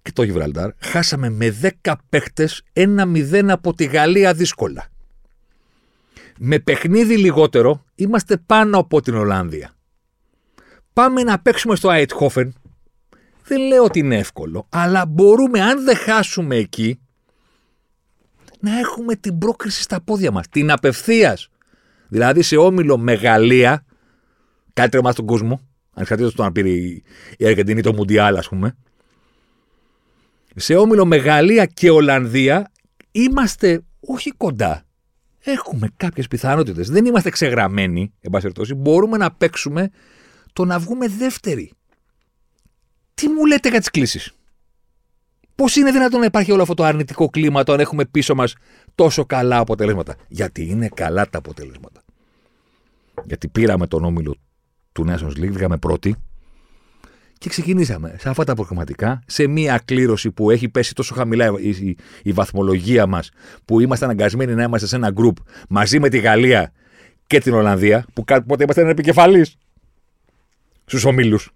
[0.02, 0.70] και το Γιβραλτάρ.
[0.78, 4.86] Χάσαμε με 10 παίχτες 1-0 από τη Γαλλία δύσκολα.
[6.38, 9.74] Με παιχνίδι λιγότερο είμαστε πάνω από την Ολλανδία.
[10.92, 12.54] Πάμε να παίξουμε στο Αιτχόφεν.
[13.44, 17.00] Δεν λέω ότι είναι εύκολο, αλλά μπορούμε αν δεν χάσουμε εκεί
[18.64, 20.48] να έχουμε την πρόκριση στα πόδια μας.
[20.48, 21.48] Την απευθείας.
[22.08, 23.84] Δηλαδή σε όμιλο μεγαλεία,
[24.72, 25.60] κάτι τρεμά στον κόσμο,
[25.94, 26.68] ανεξαρτήτω του να πήρε
[27.36, 28.76] η Αργεντινή το Μουντιάλ, ας πούμε.
[30.56, 32.70] Σε όμιλο Μεγαλία και Ολλανδία
[33.10, 34.84] είμαστε όχι κοντά.
[35.40, 36.90] Έχουμε κάποιες πιθανότητες.
[36.90, 39.90] Δεν είμαστε ξεγραμμένοι, εν πάση Μπορούμε να παίξουμε
[40.52, 41.72] το να βγούμε δεύτεροι.
[43.14, 44.34] Τι μου λέτε για τις κλήσεις;
[45.54, 48.54] Πώς είναι δυνατόν να υπάρχει όλο αυτό το αρνητικό κλίμα όταν έχουμε πίσω μας
[48.94, 52.02] τόσο καλά αποτελέσματα; Γιατί είναι καλά τα αποτελέσματα.
[53.24, 54.36] Γιατί πήραμε τον όμιλο
[54.92, 56.16] του Nations League, βγήκαμε πρώτοι
[57.38, 61.96] και ξεκινήσαμε σε αυτά τα προγραμματικά, σε μία κλήρωση που έχει πέσει τόσο χαμηλά η,
[62.22, 63.30] η, βαθμολογία μας,
[63.64, 65.36] που είμαστε αναγκασμένοι να είμαστε σε ένα γκρουπ
[65.68, 66.72] μαζί με τη Γαλλία
[67.26, 69.56] και την Ολλανδία, που κάποτε είμαστε επικεφαλής
[70.84, 71.50] στους ομίλους.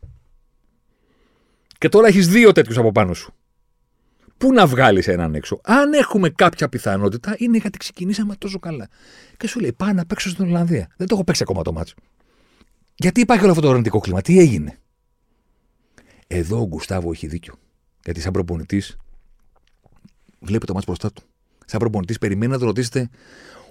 [1.78, 3.34] Και τώρα έχεις δύο τέτοιους από πάνω σου.
[4.38, 8.88] Πού να βγάλεις έναν έξω; Αν έχουμε κάποια πιθανότητα, είναι γιατί ξεκινήσαμε τόσο καλά.
[9.36, 10.88] Και σου λέει, πάω να παίξω στην Ολλανδία.
[10.96, 11.94] Δεν το έχω παίξει ακόμα το μάτσο.
[12.94, 14.78] Γιατί υπάρχει όλο αυτό το αρνητικό κλίμα, τι έγινε;
[16.26, 17.54] Εδώ ο Γκουστάβο έχει δίκιο.
[18.04, 18.96] Γιατί σαν προπονητής
[20.40, 21.22] βλέπει το μάτσο μπροστά του.
[21.66, 23.08] Σαν προπονητής περιμένει να το ρωτήσετε,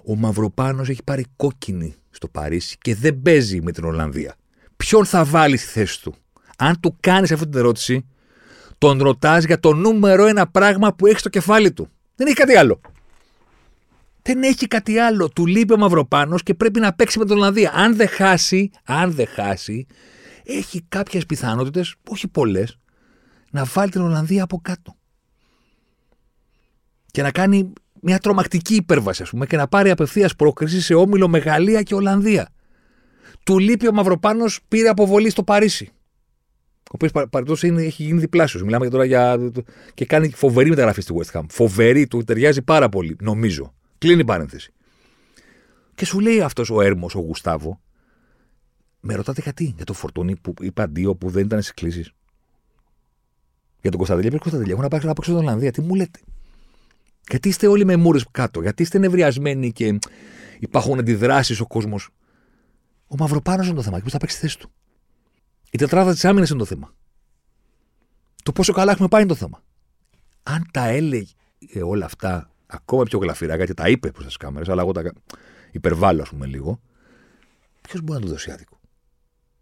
[0.04, 4.34] ο Μαυροπάνος έχει πάρει κόκκινη στο Παρίσι και δεν παίζει με την Ολλανδία.
[4.76, 6.14] Ποιον θα βάλεις στη θέση του;
[6.58, 8.06] Αν του κάνεις αυτή την ερώτηση,
[8.78, 11.88] τον ρωτάς για το νούμερο ένα πράγμα που έχει στο κεφάλι του.
[12.14, 12.80] Δεν έχει κάτι άλλο.
[14.22, 15.28] Δεν έχει κάτι άλλο.
[15.28, 17.72] Του λείπει ο Μαυροπάνος και πρέπει να παίξει με τον Ολλανδία.
[17.74, 19.86] Αν δεν χάσει, αν δεν χάσει,
[20.44, 22.78] έχει κάποιες πιθανότητες, όχι πολλές,
[23.50, 24.96] να βάλει την Ολλανδία από κάτω.
[27.10, 31.28] Και να κάνει μια τρομακτική υπέρβαση, ας πούμε, και να πάρει απευθείας πρόκριση σε όμιλο
[31.28, 32.48] Μεγαλία και Ολλανδία.
[33.44, 35.92] Του λείπει ο Μαυροπάνος, πήρε αποβολή στο Παρίσι.
[36.88, 38.62] Ο οποίος παραδόξως έχει γίνει διπλάσιος.
[38.62, 39.50] Μιλάμε τώρα για.
[39.94, 41.42] και κάνει φοβερή μεταγραφή στη West Ham.
[41.48, 43.74] Φοβερή, του ταιριάζει πάρα πολύ, νομίζω.
[43.98, 44.72] Κλείνει η παρένθεση.
[45.94, 47.80] Και σου λέει αυτός ο έρμος, ο Γουστάβο,
[49.00, 52.12] με ρωτάτε γιατί, για το φορτούνι που είπα αντίο που δεν ήταν στις κλήσει.
[53.80, 56.20] Για τον Κωνσταντέλια, ποιος Κωνσταντέλια, έχω να πάω να παίξω στην Ολλανδία, τι μου λέτε;
[57.28, 59.98] Γιατί είστε όλοι με μούρες κάτω, γιατί είστε νευριασμένοι και
[60.58, 62.08] υπάρχουν αντιδράσεις ο κόσμος;
[63.06, 64.70] Ο Μαυροπάνος είναι το θέμα, και πώ θα παίξει τη θέση του;
[65.70, 66.94] Η τετράδα της άμυνας είναι το θέμα.
[68.42, 69.62] Το πόσο καλά έχουμε πάει είναι το θέμα.
[70.42, 71.32] αν τα έλεγε
[71.84, 75.12] όλα αυτά ακόμα πιο γλαφυρά, γιατί τα είπε προς τις κάμερες, αλλά εγώ τα
[75.70, 76.80] υπερβάλλω, ας πούμε, λίγο.
[77.80, 78.80] Ποιος μπορεί να του δώσει άδικο;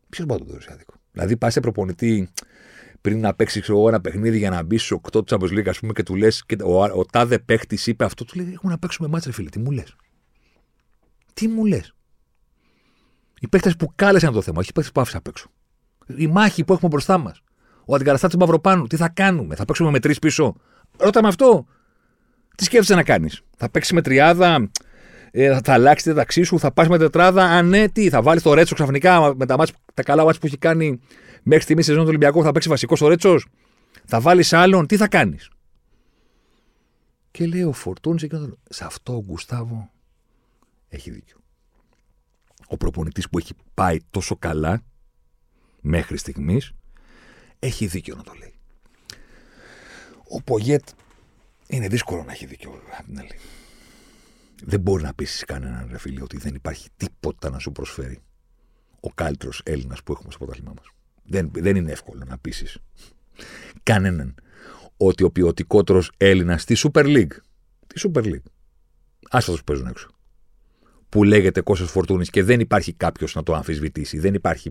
[0.09, 2.29] Ποιος μπορεί να του δώσει άδικο; Δηλαδή, πας σε προπονητή
[3.01, 5.93] πριν να παίξει εγώ, ένα παιχνίδι για να μπει στους 8 του Champions ας πούμε,
[5.93, 9.33] και του λες, ο, ο, τάδε παίχτη είπε αυτό, του λέει: Έχουμε να παίξουμε μάτσε,
[9.33, 9.49] φίλε.
[9.49, 9.97] Τι μου λες;
[11.35, 11.95] Τι μου λες;
[13.41, 15.51] Οι παίχτε που κάλεσαν το θέμα, όχι οι παίχτε που άφησα απ' έξω.
[16.17, 17.43] Η μάχη που έχουμε μπροστά μας.
[17.85, 20.55] Ο αντικαταστάτης Μαυροπάνου, τι θα κάνουμε, θα παίξουμε με τρεις πίσω.
[20.99, 21.67] Ρώτα με αυτό.
[22.57, 24.71] Τι σκέφτεσαι να κάνεις; Θα παίξεις με τριάδα,
[25.31, 27.45] ε, θα αλλάξεις τη ταξί σου, θα πας με τετράδα.
[27.45, 30.47] Αν ναι, τι, θα βάλεις το ρέτσο ξαφνικά με τα, μάτς, τα καλά μάτια που
[30.47, 31.01] έχει κάνει
[31.43, 33.47] μέχρι στιγμή σεζόν του Ολυμπιακού, θα παίξει βασικός ο ρέτσος.
[34.05, 35.51] Θα βάλεις άλλον, τι θα κάνεις;
[37.31, 38.27] Και λέει ο Φορτούνης
[38.69, 39.91] σε αυτό ο Γκουστάβο
[40.89, 41.37] έχει δίκιο.
[42.67, 44.83] Ο προπονητής που έχει πάει τόσο καλά
[45.87, 46.73] μέχρι στιγμής
[47.59, 48.55] έχει δίκιο να το λέει.
[50.29, 50.89] Ο Πογέτ
[51.67, 53.39] είναι δύσκολο να έχει δίκιο, απ' την άλλη.
[54.65, 58.19] Δεν μπορεί να πείσει κανέναν ρε φίλε ότι δεν υπάρχει τίποτα να σου προσφέρει
[59.01, 60.87] ο καλύτερος Έλληνας που έχουμε στο πρωτάθλημά μας.
[61.23, 62.81] Δεν, δεν είναι εύκολο να πείσει
[63.83, 64.35] κανέναν
[64.97, 67.33] ότι ο ποιοτικότερος Έλληνας στη Super League.
[67.87, 68.47] Τη Super League.
[69.31, 70.09] Άστα του παίζουν έξω.
[71.09, 74.19] Που λέγεται Κώστας Φορτούνης και δεν υπάρχει κάποιος να το αμφισβητήσει.
[74.19, 74.71] Δεν υπάρχει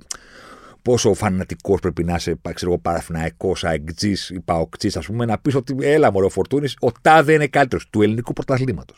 [0.85, 5.55] πόσο φανατικός πρέπει να είσαι, ξέρω εγώ, παραθυναϊκός, αεκτζής ή παοκτζή, ας πούμε, να πεις
[5.55, 8.97] ότι έλα, μωρό Φορτούνης, ο τάδε είναι καλύτερος του ελληνικού πρωταθλήματος.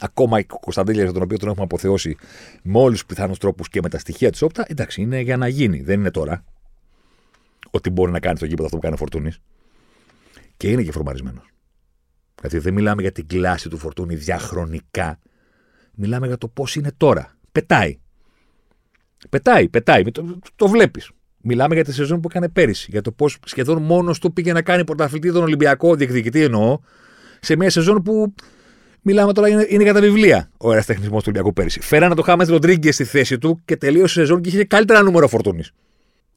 [0.00, 2.16] Ακόμα η Κωνσταντέλια, για τον οποίο τον έχουμε αποθεώσει
[2.62, 5.48] με όλους τους πιθανούς τρόπους και με τα στοιχεία της όπτα, εντάξει, είναι για να
[5.48, 5.82] γίνει.
[5.82, 6.44] Δεν είναι τώρα
[7.70, 9.38] ότι μπορεί να κάνει το γήπεδο αυτό που κάνει ο Φορτούνης.
[10.56, 11.46] Και είναι και φορμαρισμένος.
[12.34, 15.18] Δηλαδή δεν μιλάμε για την κλάση του Φορτούνη διαχρονικά.
[15.94, 17.36] Μιλάμε για το πώς είναι τώρα.
[17.52, 17.98] Πετάει.
[19.30, 20.02] Πετάει, πετάει.
[20.02, 21.10] Το, το βλέπεις.
[21.42, 22.88] Μιλάμε για τη σεζόν που έκανε πέρυσι.
[22.90, 26.78] Για το πώς σχεδόν μόνος του πήγε να κάνει πρωταθλητή τον Ολυμπιακό, διεκδικητή εννοώ,
[27.40, 28.34] σε μια σεζόν που
[29.04, 31.80] Μιλάμε τώρα, είναι, είναι για τα βιβλία ο αεραστεχνισμό του Ολυμπιακού πέρυσι.
[31.80, 35.28] Φέρανε το Χάμες Ροντρίγκες στη θέση του και τελείωσε η σεζόν και είχε καλύτερα νούμερο
[35.28, 35.72] φορτούνης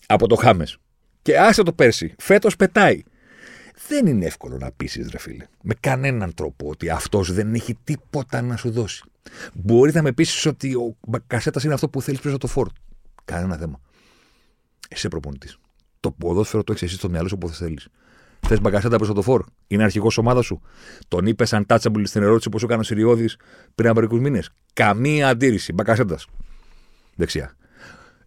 [0.05, 0.77] από το Χάμες.
[1.21, 2.15] Και άσε το πέρσι.
[2.17, 3.03] Φέτος πετάει.
[3.87, 8.41] Δεν είναι εύκολο να πείσει, ρε φίλε, με κανέναν τρόπο ότι αυτός δεν έχει τίποτα
[8.41, 9.03] να σου δώσει.
[9.53, 12.75] Μπορεί να με πείσει ότι ο Κασέτα είναι αυτό που θέλεις πίσω το φόρτ.
[13.25, 13.81] Κανένα θέμα.
[14.89, 15.57] Εσύ προπονητής.
[15.99, 17.87] Το ποδόσφαιρο το έχεις εσύ στο μυαλό σου όπω θέλεις.
[18.47, 19.43] Θες μπαγκασέτα προ το φόρ.
[19.67, 20.61] Είναι αρχηγό ομάδας σου.
[21.07, 23.29] Τον είπες σαν touchable στην ερώτηση που σου έκανε ο Σιριώδη
[23.75, 24.49] πριν από μερικούς μήνες.
[24.73, 25.73] Καμία αντίρρηση.
[25.73, 26.19] Μπαγκασέτα.
[27.15, 27.55] Δεξιά.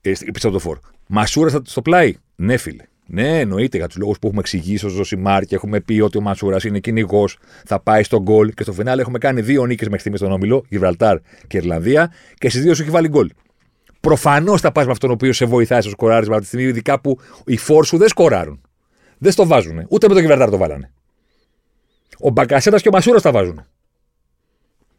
[0.00, 0.78] Ε, πίσω από το φόρ.
[1.06, 2.16] Μασούρα στο πλάι.
[2.36, 2.84] Ναι, φίλε.
[3.10, 6.20] Ναι, εννοείται για τους λόγους που έχουμε εξηγήσει ω Ζωσιμάρ και έχουμε πει ότι ο
[6.20, 9.98] Μασούρα είναι κυνηγός, θα πάει στον γκολ και στο φινάλε έχουμε κάνει δύο νίκες μέχρι
[9.98, 13.30] στιγμής στον Όμιλο, Γιβραλτάρ και Ιρλανδία και στις δύο σου έχει βάλει γκολ.
[14.00, 17.00] Προφανώς θα πας με αυτόν ο οποίος σε βοηθάει στο σκοράρισμα από τη στιγμή, ειδικά
[17.00, 18.60] που οι φόρ σου δεν σκοράρουν.
[19.18, 19.86] Δεν στο βάζουν.
[19.88, 20.92] Ούτε με το Γιβραλτάρ το βάλανε.
[22.18, 23.66] Ο Μπακασέτα και ο Μασούρας τα βάζουν.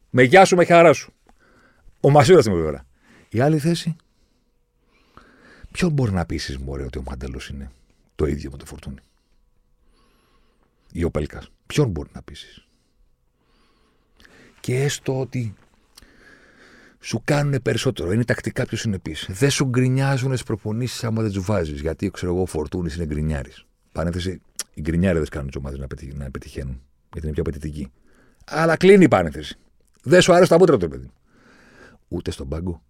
[0.10, 1.13] Με γεια σου, με χαρά σου.
[2.00, 2.86] Ο Μασούρας την βέβαια.
[3.30, 3.95] Η άλλη θέση;
[5.72, 7.72] Ποιο μπορεί να πείσει, Μωρέ, ότι ο Μαντέλο είναι;
[8.20, 9.00] Το ίδιο με το φορτούνι.
[10.92, 11.52] Ή ο Πέλκας.
[11.66, 12.64] Ποιον μπορεί να πείσει.
[14.60, 15.56] Και έστω ότι
[17.00, 18.12] σου κάνουν περισσότερο.
[18.12, 19.16] Είναι τακτικά πιο συνεπεί.
[19.28, 21.74] Δεν σου γκρινιάζουν τι προπονήσεις άμα δεν του βάζει.
[21.74, 23.66] Γιατί ξέρω εγώ, ο Φορτούνης είναι γκρινιάρης.
[23.92, 24.42] Παρένθεση,
[24.74, 26.82] οι γκρινιάριδες κάνουν τι ομάδε να, να πετυχαίνουν.
[27.12, 27.92] Γιατί είναι πιο απαιτητικοί.
[28.46, 29.58] Αλλά κλείνει η παρένθεση.
[30.04, 31.12] Δεν σου άρεσε τα μούτρα του, παιδί.
[32.08, 32.82] Ούτε στον πάγκο.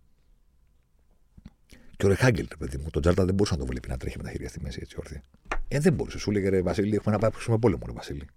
[1.99, 4.23] Και ο Ρεχάγκελ, παιδί μου, τον Τζάρτα δεν μπορούσε να το βλέπει να τρέχει με
[4.23, 5.23] τα χέρια στη μέση έτσι όρθια.
[5.67, 6.19] Ε, δεν μπορούσε.
[6.19, 8.27] Σου έλεγε ρε Βασίλη, έχουμε να πάψουμε πόλεμο, ρε Βασίλη.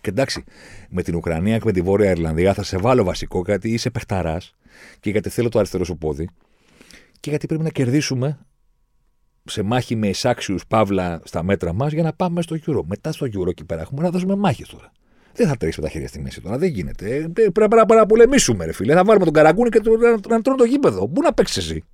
[0.00, 0.44] Και εντάξει,
[0.88, 4.54] με την Ουκρανία και με τη Βόρεια Ιρλανδία θα σε βάλω βασικό γιατί είσαι παιχταράς
[5.00, 6.28] και γιατί θέλω το αριστερό σου πόδι
[7.20, 8.38] και γιατί πρέπει να κερδίσουμε
[9.44, 12.82] σε μάχη με εισάξιους παύλα στα μέτρα μας για να πάμε στο Euro.
[12.86, 14.92] Μετά στο Euro εκεί πέρα έχουμε να δώσουμε μάχες τώρα.
[15.32, 16.58] Δεν θα τρέξει με τα χέρια στη μέση τώρα.
[16.58, 17.16] Δεν γίνεται.
[17.16, 18.94] Ε, πρέπει να παραπολεμήσουμε, ρε φίλε.
[18.94, 21.08] Θα βάλουμε τον καραγκούνι και να, να τρώνε το γήπεδο.
[21.08, 21.84] Πού να παίξεις εσύ;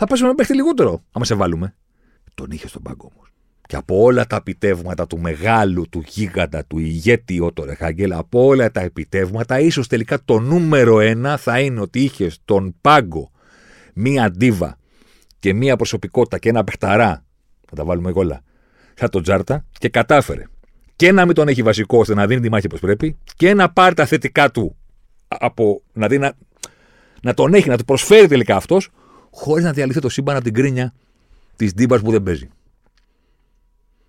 [0.00, 1.74] Θα πέσουμε μέχρι λιγότερο, άμα σε βάλουμε.
[2.34, 3.32] Τον είχε στον πάγκο όμως.
[3.66, 8.70] Και από όλα τα επιτεύγματα του μεγάλου, του γίγαντα, του ηγέτη ο Ρεχάγκελ, από όλα
[8.70, 13.30] τα επιτεύγματα, ίσως τελικά το νούμερο ένα θα είναι ότι είχε στον πάγκο
[13.94, 14.78] μία ντίβα
[15.38, 17.24] και μία προσωπικότητα και ένα παιχταρά.
[17.68, 18.42] Θα τα βάλουμε όλα.
[18.94, 20.42] Σαν τον Τζάρτα και κατάφερε
[20.96, 23.70] και να μην τον έχει βασικό ώστε να δίνει τη μάχη όπως πρέπει και να
[23.70, 24.76] πάρει τα θετικά του
[25.28, 26.32] από να, δει, να,
[27.22, 28.90] να τον έχει, να του προσφέρει τελικά αυτός,
[29.38, 30.94] χωρίς να διαλυθεί το σύμπαν από την κρίνια
[31.56, 32.48] της ντύμπα που δεν παίζει.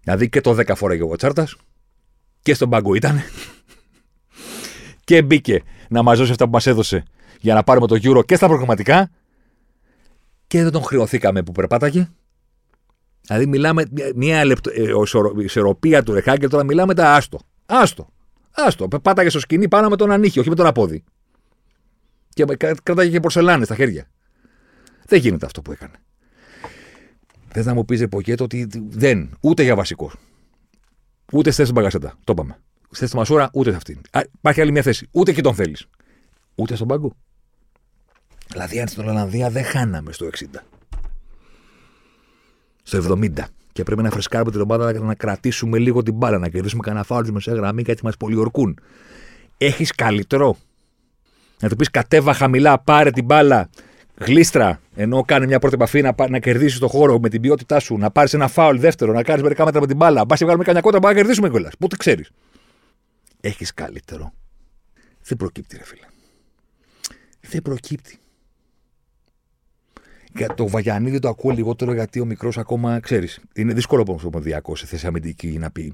[0.01, 1.55] Δηλαδή και το 10 φορά ο Τσάρτας
[2.41, 3.21] και στον πάγκο ήταν.
[5.03, 7.03] και μπήκε να μαζώσει αυτά που μας έδωσε
[7.39, 9.11] για να πάρουμε το Euro και στα προγραμματικά.
[10.47, 12.09] Και δεν τον χρεωθήκαμε που περπάταγε.
[13.21, 14.91] Δηλαδή, μιλάμε μια λεπτο, ε,
[15.43, 17.39] ισορροπία του Ρεχάγκελ, τώρα μιλάμε τα άστο.
[17.65, 18.09] Άστο.
[18.51, 18.87] Άστο.
[18.87, 21.03] Πάταγε στο σκηνή πάνω με τον ανήχη, όχι με τον απόδι.
[22.29, 22.45] Και
[22.83, 24.07] κράταγε και πορσελάνες στα χέρια.
[25.09, 25.93] Δεν γίνεται αυτό που έκανε.
[27.51, 30.11] Θες να μου πεις Ποκέτο ότι δεν, ούτε για βασικό.
[31.33, 32.13] Ούτε στη θέση μπαγκασέτα.
[32.23, 32.57] Το είπαμε.
[32.85, 34.01] Στη θέση Μασούρα, ούτε σε αυτήν.
[34.37, 35.07] Υπάρχει άλλη μια θέση.
[35.11, 35.85] Ούτε και τον θέλεις.
[36.55, 37.15] Ούτε στον πάγκο.
[38.47, 40.63] Δηλαδή, αν στην Ολλανδία δεν χάναμε στο 60.
[42.83, 43.29] Στο 70.
[43.71, 47.27] Και πρέπει να φρεσκάρουμε την ομάδα να κρατήσουμε λίγο την μπάλα, να κερδίσουμε κανένα φάουλ
[47.31, 48.79] με σε γραμμή γιατί μας πολιορκούν.
[49.57, 50.57] Έχεις καλύτερο.
[51.59, 53.69] Να του πεις κατέβα χαμηλά, πάρε την μπάλα,
[54.17, 57.97] γλίστρα, ενώ κάνει μια πρώτη επαφή να, να κερδίσεις το χώρο με την ποιότητά σου,
[57.97, 60.25] να πάρεις ένα φάουλ δεύτερο, να κάνεις μερικά μέτρα με την μπάλα.
[60.25, 61.73] Μπας και βγάλουμε κανένα κότα, να κερδίσουμε κιόλας.
[61.79, 62.31] Πού το ξέρεις.
[63.41, 64.33] Έχεις καλύτερο.
[65.23, 66.05] Δεν προκύπτει, ρε φίλε.
[67.41, 68.17] Δεν προκύπτει.
[70.35, 73.39] Για το Βαγιανίδη το ακούω λιγότερο γιατί ο μικρός ακόμα ξέρεις.
[73.55, 75.93] Είναι δύσκολο όμως ο Μοδιακό σε θέση αμυντική να πεις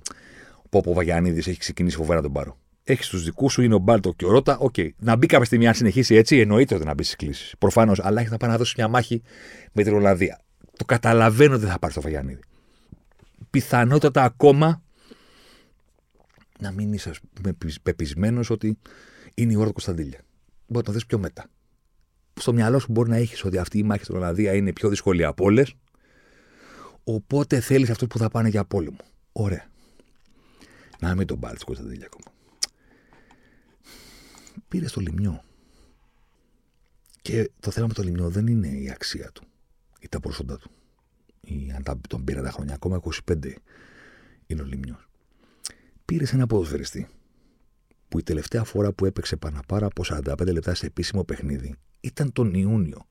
[0.70, 2.58] πως ο Βαγιανίδης έχει ξεκινήσει φοβερά τον πάρω.
[2.88, 4.58] Έχεις τους δικούς σου, είναι ο Μπάλντοκ και ο Ρότα.
[4.58, 4.74] OK.
[4.78, 4.90] Okay.
[4.98, 7.56] Να μπει κάποια στιγμή, αν συνεχίσει έτσι, εννοείται ότι να μπεις στις κλήσεις.
[7.60, 9.22] Προφανώς, αλλά έχεις να πας να δώσεις μια μάχη
[9.72, 10.42] με την Ολλανδία.
[10.78, 12.42] Το καταλαβαίνω ότι δεν θα πάρεις το Βαγιανίδη.
[13.50, 14.84] Πιθανότατα ακόμα
[16.60, 17.12] να μην είσαι
[17.84, 18.78] πεπισμένος ότι
[19.36, 20.20] είναι η ώρα του Κωνσταντήλια.
[20.68, 21.50] Μπορεί να το δεις πιο μετά
[22.40, 25.24] στο μυαλό σου μπορεί να έχεις ότι αυτή η μάχη στην Ολλανδία είναι πιο δύσκολη
[25.24, 25.74] από όλες.
[27.04, 28.98] Οπότε θέλεις αυτούς που θα πάνε για πόλεμο.
[29.32, 29.66] Ωραία.
[31.00, 32.35] Να μην τον πάρεις Κωνσταντίνια ακόμα.
[34.68, 35.44] Πήρε το λιμιό.
[37.22, 39.44] Και το θέμα με το λιμιό δεν είναι η αξία του
[40.00, 40.72] ή τα προσόντα του.
[41.42, 43.54] Ή αν τον πήρε τα χρόνια, ακόμα 25
[44.48, 45.08] είναι ο λιμιός.
[46.06, 47.08] Πήρες ένα ποδοσφαιριστή
[48.08, 52.54] που η τελευταία φορά που έπαιξε παραπάνω από 45 λεπτά σε επίσημο παιχνίδι ήταν τον
[52.54, 53.06] Ιούνιο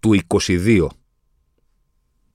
[0.00, 0.86] του 22.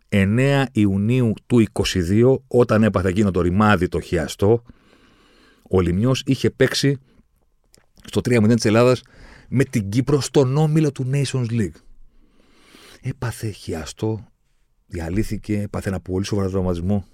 [0.10, 4.64] 9 Ιουνίου του 22, όταν έπαθε εκείνο το ρημάδι το χιαστό,
[5.70, 6.98] ο Λιμιός είχε παίξει
[8.06, 9.02] στο 3-0 της Ελλάδας
[9.48, 11.82] με την Κύπρο στον όμιλο του Nations League.
[13.02, 14.28] Έπαθε χιαστό,
[14.88, 17.06] διαλύθηκε, έπαθε ένα πολύ σοβαρό τραυματισμό.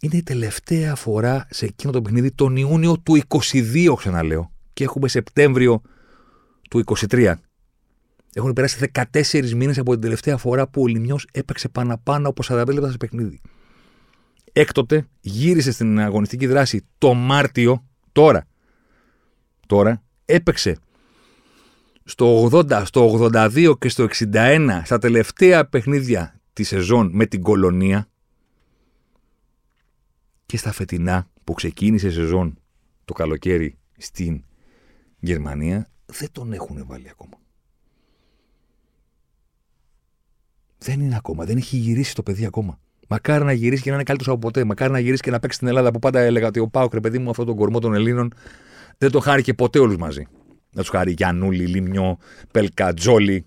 [0.00, 4.52] Είναι η τελευταία φορά σε εκείνο το παιχνίδι τον Ιούνιο του 22, ξαναλέω.
[4.72, 5.82] Και έχουμε Σεπτέμβριο
[6.70, 7.34] του 23.
[8.32, 12.66] Έχουν περάσει 14 μήνες από την τελευταία φορά που ο Λιμιός έπαιξε πάνω από 45
[12.72, 13.40] λεπτά σε παιχνίδι.
[14.52, 18.46] Έκτοτε γύρισε στην αγωνιστική δράση το Μάρτιο, τώρα.
[19.66, 20.78] Τώρα έπαιξε
[22.04, 28.08] στο 80, στο 82 και στο 61 στα τελευταία παιχνίδια τη σεζόν με την Κολονία
[30.46, 32.58] και στα φετινά που ξεκίνησε η σεζόν
[33.04, 34.44] το καλοκαίρι στην
[35.18, 37.38] Γερμανία δεν τον έχουν βάλει ακόμα.
[40.78, 41.44] Δεν είναι ακόμα.
[41.44, 42.78] Δεν έχει γυρίσει το παιδί ακόμα.
[43.08, 44.64] Μακάρι να γυρίσει και να είναι καλύτερος από ποτέ.
[44.64, 47.00] Μακάρι να γυρίσει και να παίξει στην Ελλάδα που πάντα έλεγα ότι ο Πάοκ, ρε
[47.00, 48.32] παιδί μου, αυτόν τον κορμό των Ελλήνων
[48.98, 50.26] δεν το χάρηκε ποτέ όλους μαζί.
[50.72, 52.18] Να τους χάρει Γιανούλη, Λιμιό,
[52.50, 53.46] Πελκα, Τζόλι,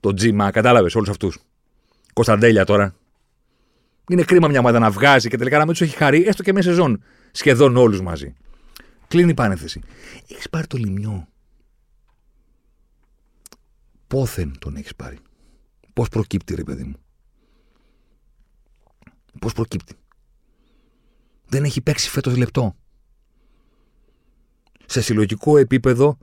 [0.00, 1.38] το Τζίμα, κατάλαβες όλους αυτούς.
[2.12, 2.94] Κωνσταντέλια τώρα.
[4.08, 6.52] Είναι κρίμα μια ομάδα να βγάζει και τελικά να μην τους έχει χαρεί έστω και
[6.52, 7.02] μια σεζόν.
[7.30, 8.34] Σχεδόν όλους μαζί.
[9.08, 9.80] Κλείνει η πάνεθεση.
[10.28, 11.26] Έχεις πάρει το Λιμιό
[14.12, 15.18] πόθεν τον έχεις πάρει.
[15.92, 16.96] Πώς προκύπτει, ρε παιδί μου.
[19.40, 19.94] Πώς προκύπτει.
[21.46, 22.76] Δεν έχει παίξει φέτος λεπτό.
[24.92, 26.18] Σε συλλογικό επίπεδο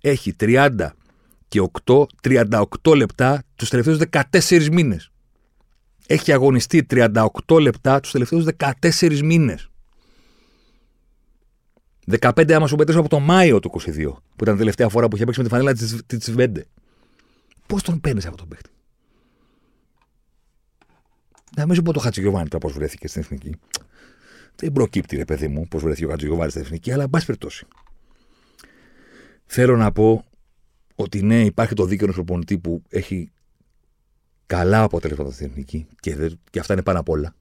[0.00, 0.88] έχει 30
[1.48, 5.10] και 8, 38 λεπτά τους τελευταίους 14 μήνες.
[6.06, 9.68] Έχει αγωνιστεί 38 λεπτά τους τελευταίους 14 μήνες.
[12.20, 15.16] 15 άμα σου μετρήσω από το Μάιο του 22, που ήταν η τελευταία φορά που
[15.16, 15.72] είχε παίξει με τη φανέλα
[16.06, 16.66] της Βέντε.
[17.66, 18.70] Πώς τον παίρνεις αυτό τον παίχτη;
[21.56, 23.54] Να μην σου πω το Χατζηγιοβάνι τώρα πώς βρέθηκε στην εθνική.
[24.56, 27.66] Δεν προκύπτει, ρε παιδί μου, πώς βρέθηκε ο Χατζηγιοβάνι στην εθνική, αλλά εν πάση περιπτώσει.
[29.46, 30.24] Θέλω να πω
[30.94, 33.30] ότι ναι, υπάρχει το δίκαιο ενό προπονητή που έχει
[34.46, 37.34] καλά αποτελέσματα στην εθνική και, και αυτά είναι πάνω απ' όλα.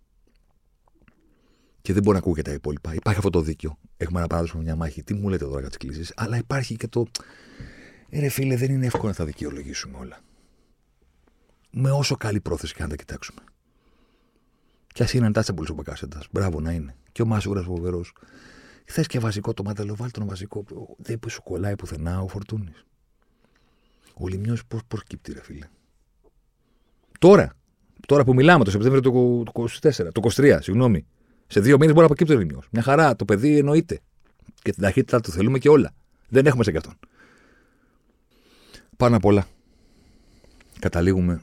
[1.81, 2.93] Και δεν μπορεί να ακούγεται τα υπόλοιπα.
[2.93, 3.77] Υπάρχει αυτό το δίκαιο.
[3.97, 5.03] Έχουμε να παράδοσουμε μια μάχη.
[5.03, 6.13] Τι μου λέτε τώρα για τις κλήσεις.
[6.15, 7.07] Αλλά υπάρχει και το
[8.09, 10.19] ε, ρε φίλε, δεν είναι εύκολο να τα δικαιολογήσουμε όλα.
[11.71, 13.39] Με όσο καλή πρόθεση και αν τα κοιτάξουμε.
[14.87, 16.23] Κι ας είναι untouchable ο Μπακάσεντα.
[16.31, 16.95] Μπράβο να είναι.
[17.11, 18.13] Και ο Μάσουρα φοβερός.
[18.85, 20.65] Θες και βασικό το μάταλο, βάλει τον βασικό.
[20.97, 22.85] Δεν που σου κολλάει πουθενά ο Φορτούνης.
[24.13, 25.67] Ο Λιμιός πώς προκύπτει, ρε φίλε.
[27.19, 27.53] Τώρα,
[28.07, 29.43] τώρα που μιλάμε, το Σεπτέμβριο του
[29.81, 31.05] 24, το 23, συγγνώμη.
[31.47, 32.67] Σε δύο μήνες μπορεί να προκύπτει ο Λιμιός.
[32.71, 33.99] Μια χαρά, το παιδί εννοείται.
[34.61, 35.91] Και την ταχύτητα του θέλουμε και όλα.
[36.29, 36.93] Δεν έχουμε σε κι αυτόν.
[38.97, 39.47] Πάνω απ' όλα,
[40.79, 41.41] καταλήγουμε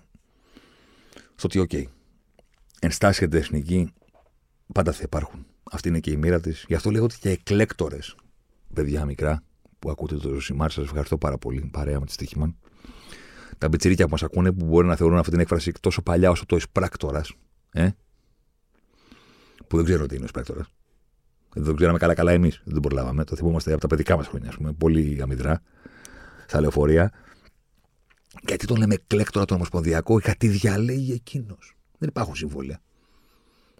[1.35, 1.85] στο ότι, OK,
[2.81, 3.93] ενστάσει για την εθνική
[4.73, 5.47] πάντα θα υπάρχουν.
[5.73, 6.65] Αυτή είναι και η μοίρα της.
[6.69, 8.15] Γι' αυτό λέω ότι και εκλέκτορες,
[8.75, 9.43] παιδιά μικρά,
[9.79, 11.69] που ακούτε το Ζωσιμάρ, σας ευχαριστώ πάρα πολύ.
[11.73, 12.57] Παρέα με τη Στίχημαν.
[13.59, 16.47] Τα μπιτσιρίκια που μας ακούνε που μπορεί να θεωρούν αυτή την έκφραση τόσο παλιά όσο
[16.47, 17.33] το εισπράκτορας.
[17.73, 17.89] Ε;
[19.67, 20.67] Που δεν ξέρω τι είναι ο εισπράκτορας.
[21.55, 22.61] Δεν το ξέραμε καλά-καλά εμείς.
[22.65, 23.25] Δεν το προλάβαμε.
[23.25, 24.73] Το θυμόμαστε από τα παιδικά μας χρόνια, ας πούμε.
[24.73, 25.63] Πολύ αμυδρά.
[26.47, 27.13] Στα λεωφορεία.
[28.47, 31.77] Γιατί τον λέμε εκλέκτορα το Ομοσπονδιακό, γιατί διαλέγει εκείνος.
[31.99, 32.81] Δεν υπάρχουν συμβόλαια.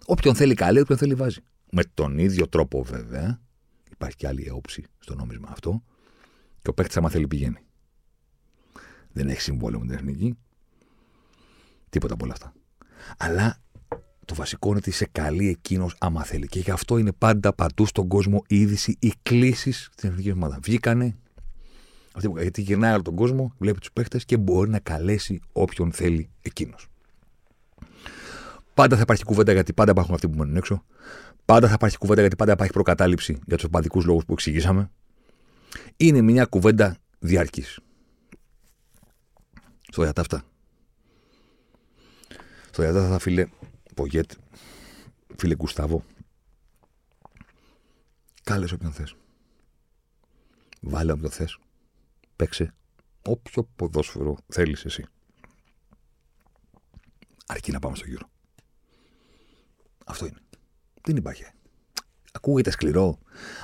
[0.05, 1.41] Όποιον θέλει καλή, όποιον θέλει βάζει.
[1.75, 3.41] Με τον ίδιο τρόπο βέβαια,
[3.91, 5.83] υπάρχει και άλλη όψη στο νόμισμα αυτό,
[6.61, 7.57] και ο παίκτης, άμα θέλει, πηγαίνει.
[9.11, 10.37] Δεν έχει συμβόλαιο με την εθνική.
[11.89, 12.53] Τίποτα από όλα αυτά.
[13.17, 13.61] Αλλά
[14.25, 16.47] το βασικό είναι ότι είσαι καλή εκείνος άμα θέλει.
[16.47, 20.59] Και γι' αυτό είναι πάντα παντού στον κόσμο η είδηση, οι κλήσεις στην εθνική ομάδα.
[20.61, 21.15] Βγήκανε.
[22.39, 26.87] Γιατί γυρνάει όλο τον κόσμο, βλέπει τους παίχτε και μπορεί να καλέσει όποιον θέλει εκείνος.
[28.73, 30.83] Πάντα θα υπάρχει κουβέντα γιατί πάντα υπάρχουν αυτοί που μένουν έξω.
[31.45, 34.91] Πάντα θα υπάρχει κουβέντα γιατί πάντα υπάρχει προκατάληψη για τους οπαδικούς λόγους που εξηγήσαμε.
[35.97, 37.79] Είναι μια κουβέντα διάρκης.
[39.81, 40.43] Στο διατά αυτά.
[42.67, 43.47] Στο διατά αυτά, φίλε
[43.95, 44.31] Πογέτ,
[45.35, 46.03] φίλε Γκουστάβο,
[48.43, 49.15] κάλε όποιον θες.
[50.81, 51.59] Βάλε όποιον θες.
[52.35, 52.73] Παίξε
[53.21, 55.05] όποιο ποδόσφαιρο θέλεις εσύ.
[57.45, 58.29] Αρκεί να πάμε στο γύρο.
[60.05, 60.39] Αυτό είναι.
[61.05, 61.43] Δεν υπάρχει.
[62.31, 63.19] Ακούγεται σκληρό.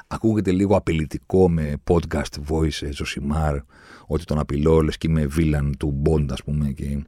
[0.08, 3.58] Ακούγεται λίγο απειλητικό με podcast voice, Ζωσιμάρ,
[4.08, 7.04] ότι τον απειλώ, λες και είμαι βίλαν του Μποντ, ας πούμε, και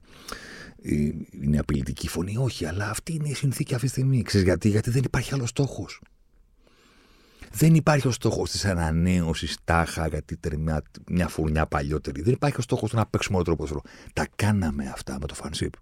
[1.42, 2.38] είναι απειλητική φωνή.
[2.38, 4.22] Όχι, αλλά αυτή είναι η συνθήκη αυτή τη στιγμή.
[4.22, 6.02] Ξέρεις γιατί, γιατί δεν υπάρχει άλλος στόχος.
[7.52, 12.22] Δεν υπάρχει ο στόχος της ανανέωσης τάχα γιατί μια, μια φουρνιά παλιότερη.
[12.22, 13.82] Δεν υπάρχει ο στόχος του να παίξουμε όλο τρόπο.
[14.14, 15.74] Τα κάναμε αυτά με το φανσίπ.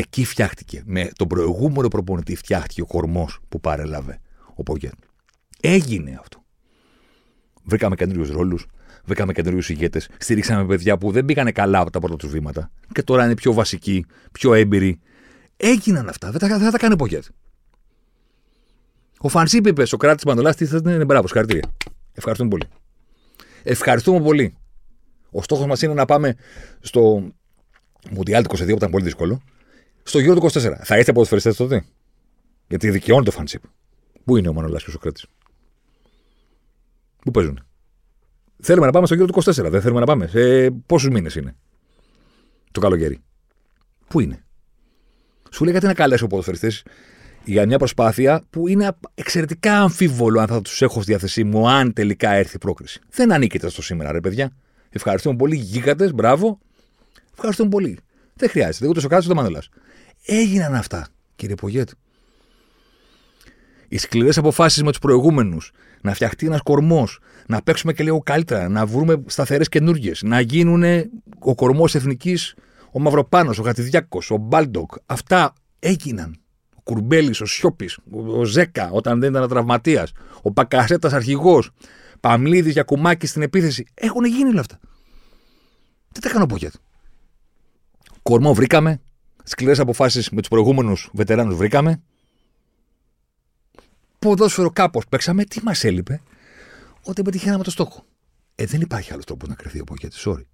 [0.00, 0.82] Εκεί φτιάχτηκε.
[0.86, 4.20] Με τον προηγούμενο προπονητή φτιάχτηκε ο κορμός που παρέλαβε
[4.54, 4.92] ο Πόγκετ.
[5.60, 6.42] Έγινε αυτό.
[7.62, 8.66] Βρήκαμε καινούριους ρόλους,
[9.04, 13.02] βρήκαμε καινούριους ηγέτες, στηρίξαμε παιδιά που δεν πήγανε καλά από τα πρώτα τους βήματα και
[13.02, 15.00] τώρα είναι πιο βασικοί, πιο έμπειροι.
[15.56, 16.30] Έγιναν αυτά.
[16.30, 17.24] Δεν τα, δεν τα κάνει ο Πόγκετ.
[19.18, 21.70] Ο Φανσίπ είπε στο κράτη τη Μανολά, τι θα είναι μπράβο, συγχαρητήρια.
[22.12, 22.64] Ευχαριστούμε πολύ.
[23.62, 24.54] Ευχαριστούμε πολύ.
[25.30, 26.34] Ο στόχος μας είναι να πάμε
[26.80, 27.28] στο
[28.10, 29.42] Μουντιάλ του 22 που ήταν πολύ δύσκολο
[30.08, 30.72] στο γύρο του 24.
[30.82, 31.84] Θα είστε ποδοσφαιριστές τότε;
[32.68, 33.62] Γιατί δικαιώνει το φανσίπ.
[34.24, 35.26] Πού είναι ο Μανολάς και ο Σοκράτης;
[37.24, 37.60] Πού παίζουν.
[38.62, 39.70] Θέλουμε να πάμε στο γύρο του 24.
[39.70, 40.26] Δεν θέλουμε να πάμε.
[40.26, 41.56] Σε πόσους μήνες είναι;
[42.70, 43.18] Το καλοκαίρι.
[44.08, 44.44] Πού είναι;
[45.50, 46.84] Σου λέει γιατί να καλέσω ποδοσφαιριστές
[47.44, 51.92] για μια προσπάθεια που είναι εξαιρετικά αμφίβολο αν θα τους έχω στη διάθεσή μου, αν
[51.92, 53.00] τελικά έρθει η πρόκριση.
[53.10, 54.52] Δεν ανήκετε στο σήμερα, ρε παιδιά.
[54.90, 56.58] Ευχαριστούμε πολύ, γίγαντες, μπράβο.
[57.32, 57.98] Ευχαριστούμε πολύ.
[58.38, 58.86] Δεν χρειάζεται.
[58.86, 59.62] Ούτε ο ούτε ο Μανολά.
[60.26, 61.88] Έγιναν αυτά, κύριε Πογέτ.
[63.88, 65.70] Οι σκληρές αποφάσεις με τους προηγούμενους,
[66.00, 70.82] να φτιαχτεί ένας κορμός, να παίξουμε και λίγο καλύτερα, να βρούμε σταθερές καινούργιες, να γίνουν
[71.38, 72.54] ο κορμός εθνικής,
[72.92, 74.92] ο Μαυροπάνος, ο Χατζηδιάκος, ο Μπάλντοκ.
[75.06, 76.40] Αυτά έγιναν.
[76.74, 80.12] Ο Κουρμπέλης, ο Σιώπης, ο Ζέκα όταν δεν ήταν τραυματίας,
[80.42, 81.70] ο Μπακασέτας αρχηγός,
[82.20, 83.86] Παυλίδης Γιακουμάκης στην επίθεση.
[83.94, 84.78] Έχουν γίνει όλα αυτά.
[86.12, 86.72] Τι τα κάνω Πογέτ.
[88.28, 89.00] Κορμό βρήκαμε,
[89.44, 92.02] Σκληρές αποφάσεις με τους προηγούμενους βετεράνους βρήκαμε.
[94.18, 95.44] Ποδόσφαιρο κάπως παίξαμε.
[95.44, 96.20] Τι μας έλειπε,
[97.02, 98.04] Ότι πετυχαίναμε το στόχο.
[98.54, 100.08] Ε, δεν υπάρχει άλλο τρόπο να κρυθεί από εκεί.
[100.24, 100.44] Sorry.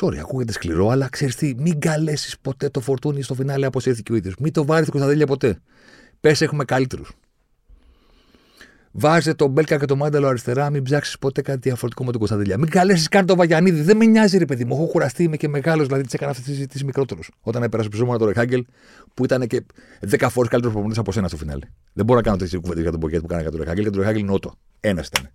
[0.00, 3.80] Sorry, ακούγεται σκληρό, αλλά ξέρεις τι, μην καλέσεις ποτέ το φορτούνι στο φινάλε όπω
[4.10, 4.34] ο ίδιος.
[4.38, 5.60] Μην το βάλει στην ποτέ.
[6.20, 7.12] Πες έχουμε καλύτερους.
[8.92, 12.58] Βάζε τον Μπέλκα και τον Μάνταλο αριστερά, μην ψάξεις ποτέ κάτι διαφορετικό με τον Κωνσταντελιά.
[12.58, 13.80] Μην καλέσεις καν τον Βαγιανίδη.
[13.80, 14.74] Δεν με νοιάζει, ρε παιδί μου.
[14.74, 17.30] Έχω κουραστεί, είμαι και μεγάλος, δηλαδή τις έκανα αυτή τη συζήτηση μικρότερος.
[17.40, 18.64] Όταν έπερασα ψωμόνα τον Ρεχάγκελ,
[19.14, 19.62] που ήταν και
[20.00, 21.66] 10 φορές καλύτερος προπονητής από σένα στο φινάλε.
[21.92, 23.96] Δεν μπορώ να κάνω τέτοιες κουβέντες για τον Ποκέτ που κάνα για τον Ρεχάγκελ, γιατί
[23.96, 24.54] τον Ρεχάγκελ είναι ότο.
[24.80, 25.30] Ένας ήταν.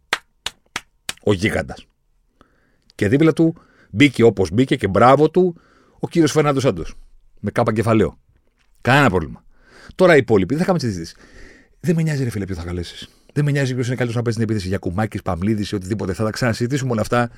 [1.24, 1.86] Ο γίγαντας.
[2.96, 3.56] Και δίπλα του
[3.90, 5.56] μπήκε όπως μπήκε και μπράβο του
[6.00, 6.96] ο κύριος Φερνάντο Σάντος.
[7.40, 8.18] Με κάπα κεφαλαίο.
[8.82, 9.44] Κανένα πρόβλημα.
[9.96, 11.16] Τώρα οι υπόλοιποι δεν θα κάνουμε συζήτηση.
[11.80, 13.10] Δεν με νοιάζει, ρε φίλε, ποιο θα καλέσεις.
[13.34, 16.14] Δεν με νοιάζει ποιος είναι καλύτερος να παίζει την επίθεση για κουμάκι, παμλίδη ή οτιδήποτε.
[16.14, 17.30] Θα τα ξανασυζητήσουμε όλα αυτά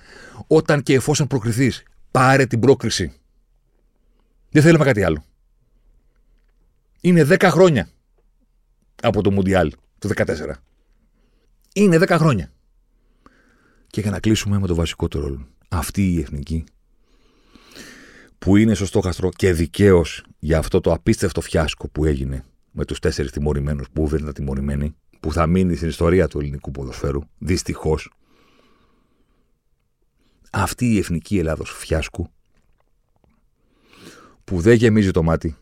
[0.48, 1.84] όταν και εφόσον προκριθείς.
[2.12, 3.14] Πάρε την πρόκριση.
[4.50, 5.24] Δεν θέλουμε κάτι άλλο.
[7.02, 7.90] Είναι 10 χρόνια
[9.02, 10.26] από το Μουντιάλ του 14.
[11.74, 12.52] Είναι 10 χρόνια.
[13.88, 15.48] Και για να κλείσουμε με το βασικό ρόλο.
[15.68, 16.64] Αυτή η εθνική
[18.38, 23.00] που είναι στο στόχαστρο και δικαίως για αυτό το απίστευτο φιάσκο που έγινε με τους
[23.00, 28.12] τέσσερις τιμωρημένους που δεν ήταν τιμωρημένοι που θα μείνει στην ιστορία του ελληνικού ποδοσφαίρου, δυστυχώς,
[30.52, 32.28] αυτή η εθνική Ελλάδος φιάσκου,
[34.44, 35.56] που δεν γεμίζει το μάτι,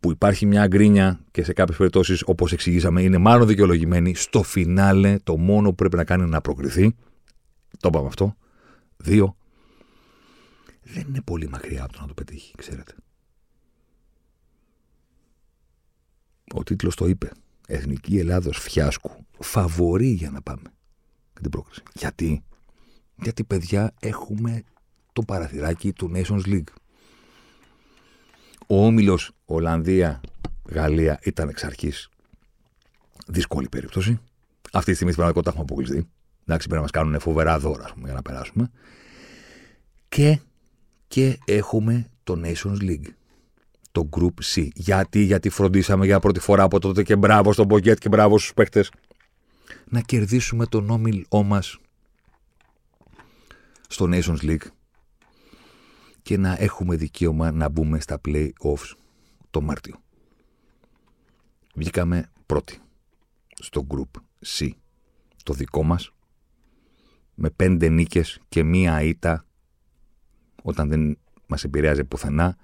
[0.00, 5.18] που υπάρχει μια γκρίνια και σε κάποιες περιπτώσεις, όπως εξηγήσαμε, είναι μάλλον δικαιολογημένη, στο φινάλε
[5.18, 6.96] το μόνο που πρέπει να κάνει είναι να προκριθεί.
[7.80, 8.36] Το είπαμε αυτό.
[8.96, 9.36] Δύο.
[10.82, 12.94] Δεν είναι πολύ μακριά από το να το πετύχει, ξέρετε.
[16.54, 17.30] Ο τίτλος το είπε.
[17.66, 19.10] Εθνική Ελλάδος Φιάσκου.
[19.38, 20.72] Φαβορεί για να πάμε.
[21.40, 21.82] την πρόκριση.
[21.94, 22.42] Γιατί;
[23.22, 24.62] Γιατί, παιδιά, έχουμε
[25.12, 26.68] το παραθυράκι του Nations League.
[28.66, 30.20] Ο όμιλος Ολλανδία,
[30.68, 31.92] Γαλλία ήταν εξ αρχή
[33.26, 34.20] δύσκολη περίπτωση.
[34.72, 36.10] Αυτή τη στιγμή στην πραγματικότητα έχουμε αποκλειστεί.
[36.44, 38.70] Εντάξει, πρέπει να μας κάνουν φοβερά δώρα πούμε, για να περάσουμε.
[40.08, 40.40] Και,
[41.08, 43.06] και έχουμε το Nations League.
[43.96, 44.68] Το Group C.
[44.74, 48.54] Γιατί, γιατί φροντίσαμε για πρώτη φορά από τότε και μπράβο στον Μπογκέτ και μπράβο στους
[48.54, 48.84] παίχτε.
[49.88, 51.78] Να κερδίσουμε τον όμιλό μας
[53.88, 54.66] στο Nations League
[56.22, 58.94] και να έχουμε δικαίωμα να μπούμε στα play-offs
[59.50, 60.02] το Μάρτιο.
[61.74, 62.78] Βγήκαμε πρώτοι
[63.54, 64.20] στο Group
[64.58, 64.70] C,
[65.42, 66.12] το δικό μας,
[67.34, 69.44] με πέντε νίκες και μία ήττα
[70.62, 72.56] όταν δεν μας επηρέαζε πουθενά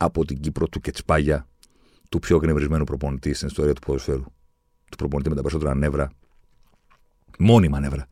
[0.00, 1.46] από την Κύπρο του Κετσπάγια,
[2.08, 4.24] του πιο γνευρισμένου προπονητή στην ιστορία του ποδοσφαίρου.
[4.90, 6.10] Του προπονητή με τα περισσότερα νεύρα,
[7.38, 8.06] μόνιμα νεύρα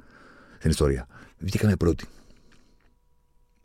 [0.58, 1.06] στην ιστορία.
[1.38, 2.06] Βγήκαμε πρώτοι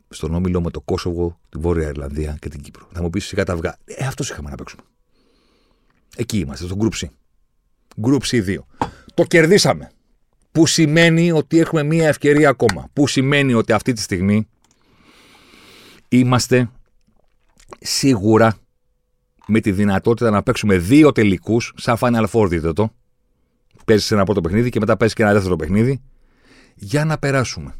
[0.08, 2.88] στον όμιλο με το Κόσοβο, τη Βόρεια Ιρλανδία και την Κύπρο.
[2.92, 3.76] Θα μου πεις σιγά τα αυγά.
[3.84, 4.82] Ε, αυτός είχαμε να παίξουμε.
[6.16, 7.08] Εκεί είμαστε, στο Group C.
[8.02, 8.56] Group C2.
[9.14, 9.90] Το κερδίσαμε.
[10.52, 12.88] Που σημαίνει ότι έχουμε μία ευκαιρία ακόμα.
[12.92, 14.48] Που σημαίνει ότι αυτή τη στιγμή
[16.08, 16.70] είμαστε
[17.80, 18.56] σίγουρα
[19.46, 22.92] με τη δυνατότητα να παίξουμε δύο τελικούς σαν Final Four, δείτε το.
[23.84, 26.00] Παίζεις ένα πρώτο παιχνίδι και μετά παίζεις και ένα δεύτερο παιχνίδι
[26.74, 27.74] για να περάσουμε.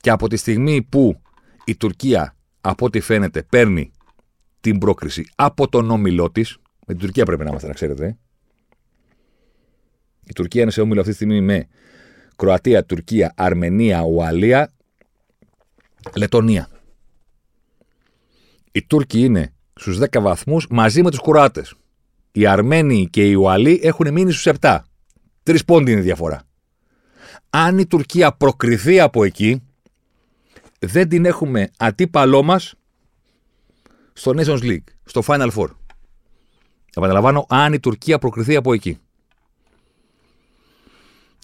[0.00, 1.20] Και από τη στιγμή που
[1.64, 3.92] η Τουρκία, από ό,τι φαίνεται, παίρνει
[4.60, 6.58] την πρόκριση από τον όμιλό της.
[6.86, 8.06] Με την Τουρκία πρέπει να είμαστε, να ξέρετε.
[8.06, 8.16] Ε.
[10.24, 11.68] Η Τουρκία είναι σε όμιλο αυτή τη στιγμή με
[12.36, 14.72] Κροατία, Τουρκία, Αρμενία, Ουαλία,
[16.16, 16.68] Λετωνία.
[18.72, 21.74] Οι Τούρκοι είναι στους 10 βαθμούς μαζί με τους Κροάτες.
[22.32, 24.78] Οι Αρμένοι και οι Ουαλοί έχουν μείνει στους 7.
[25.42, 26.42] Τρεις πόντι είναι η διαφορά.
[27.50, 29.62] Αν η Τουρκία προκριθεί από εκεί,
[30.78, 32.74] δεν την έχουμε αντίπαλό μας
[34.12, 35.68] στο Nations League, στο Final Four.
[36.94, 38.98] Επαναλαμβάνω, αν η Τουρκία προκριθεί από εκεί.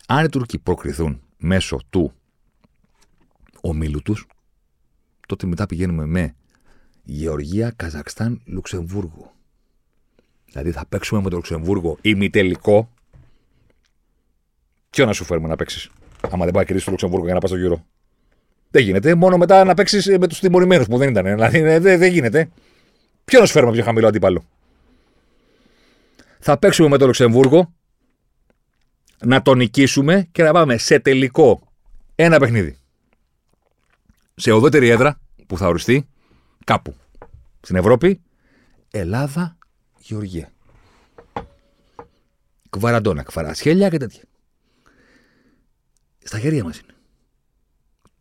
[0.06, 2.12] Αν οι Τουρκοί προκριθούν μέσω του
[3.60, 4.26] ομίλου τους,
[5.26, 6.34] τότε μετά πηγαίνουμε με
[7.08, 9.32] Γεωργία, Καζακστάν, Λουξεμβούργο.
[10.44, 12.90] Δηλαδή θα παίξουμε με το Λουξεμβούργο ημιτελικό.
[14.90, 15.90] Ποιο να σου φέρουμε να παίξεις,
[16.30, 17.84] άμα δεν πάει κερδίσει το Λουξεμβούργο για να πας στο γύρο.
[18.70, 19.14] Δεν γίνεται.
[19.14, 21.24] Μόνο μετά να παίξεις ε, με τους τιμωρημένους που δεν ήταν.
[21.24, 22.48] Δηλαδή ε, δεν, δεν γίνεται.
[23.24, 24.44] Ποιο να σου φέρουμε πιο χαμηλό αντίπαλο.
[26.38, 27.72] Θα παίξουμε με το Λουξεμβούργο
[29.18, 31.60] να τον νικήσουμε και να πάμε σε τελικό
[32.14, 32.78] ένα παιχνίδι.
[34.34, 36.08] Σε οδότερη έδρα που θα οριστεί
[36.66, 36.94] κάπου
[37.60, 38.20] στην Ευρώπη,
[38.90, 39.58] Ελλάδα,
[39.98, 40.52] Γεωργία.
[42.70, 44.22] Κβαραντόνα, κβαρασχέλια και τέτοια.
[46.24, 46.92] Στα χέρια μας είναι.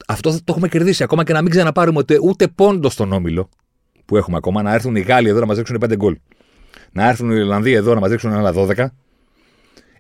[0.08, 1.04] Αυτό το έχουμε κερδίσει.
[1.04, 3.50] Ακόμα και να μην ξαναπάρουμε ούτε, ούτε πόντο στον όμιλο
[4.06, 4.62] που έχουμε ακόμα.
[4.62, 6.20] Να έρθουν οι Γάλλοι εδώ να μας ρίξουν 5 γκολ.
[6.92, 8.88] Να έρθουν οι Ιρλανδοί εδώ να μας ρίξουν άλλα 12.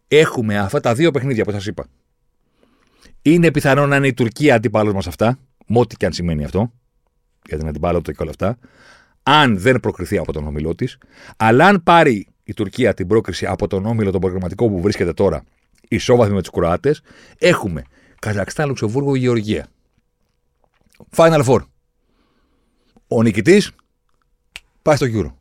[0.08, 1.88] Έχουμε αυτά τα δύο παιχνίδια που σας είπα.
[3.22, 6.72] Είναι πιθανό να είναι η Τουρκία αντίπαλος μας αυτά, με ό,τι και αν σημαίνει αυτό,
[7.48, 8.58] για την αντιπάλωτα και όλα αυτά,
[9.24, 10.98] αν δεν προκριθεί από τον όμιλό της.
[11.38, 15.44] Αλλά αν πάρει η Τουρκία την πρόκριση από τον όμιλο τον προγραμματικό που βρίσκεται τώρα,
[15.88, 17.02] ισόβαθμη με τους Κροάτες,
[17.38, 17.84] έχουμε
[18.20, 19.68] Καζακστάν, Λουξεμβούργο, Γεωργία.
[21.16, 21.60] Final Four.
[23.08, 23.72] Ο νικητής
[24.82, 25.34] πάει στο Euro.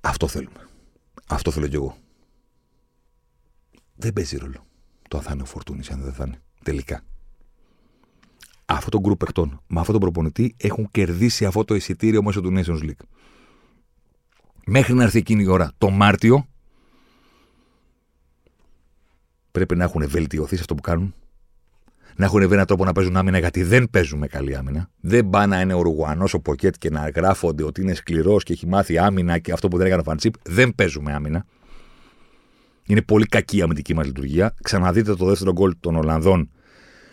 [0.00, 0.66] Αυτό θέλουμε.
[1.28, 1.96] Αυτό θέλω κι εγώ.
[3.94, 4.66] Δεν παίζει ρόλο
[5.08, 6.40] το αν θα είναι ο Φορτούνης, αν δεν θα είναι.
[6.62, 7.04] Τελικά.
[8.72, 12.52] Αυτό το γκρουπ παιχτών με αυτόν τον προπονητή έχουν κερδίσει αυτό το εισιτήριο μέσω του
[12.56, 13.04] Nations League.
[14.66, 16.46] Μέχρι να έρθει εκείνη η ώρα, το Μάρτιο,
[19.52, 21.14] πρέπει να έχουν βελτιωθεί σε αυτό που κάνουν
[22.16, 24.90] να έχουν βρει έναν τρόπο να παίζουν άμυνα, γιατί δεν παίζουμε καλή άμυνα.
[25.00, 28.52] Δεν πάει να είναι ο Ρουγουανό ο Ποκέτ και να γράφονται ότι είναι σκληρός και
[28.52, 30.34] έχει μάθει άμυνα και αυτό που δεν έκανε ο Φαντσίπ.
[30.42, 31.44] Δεν παίζουμε άμυνα.
[32.86, 34.54] Είναι πολύ κακή η αμυντική μας λειτουργία.
[34.62, 36.50] Ξαναδείτε το δεύτερο γκολ των Ολλανδών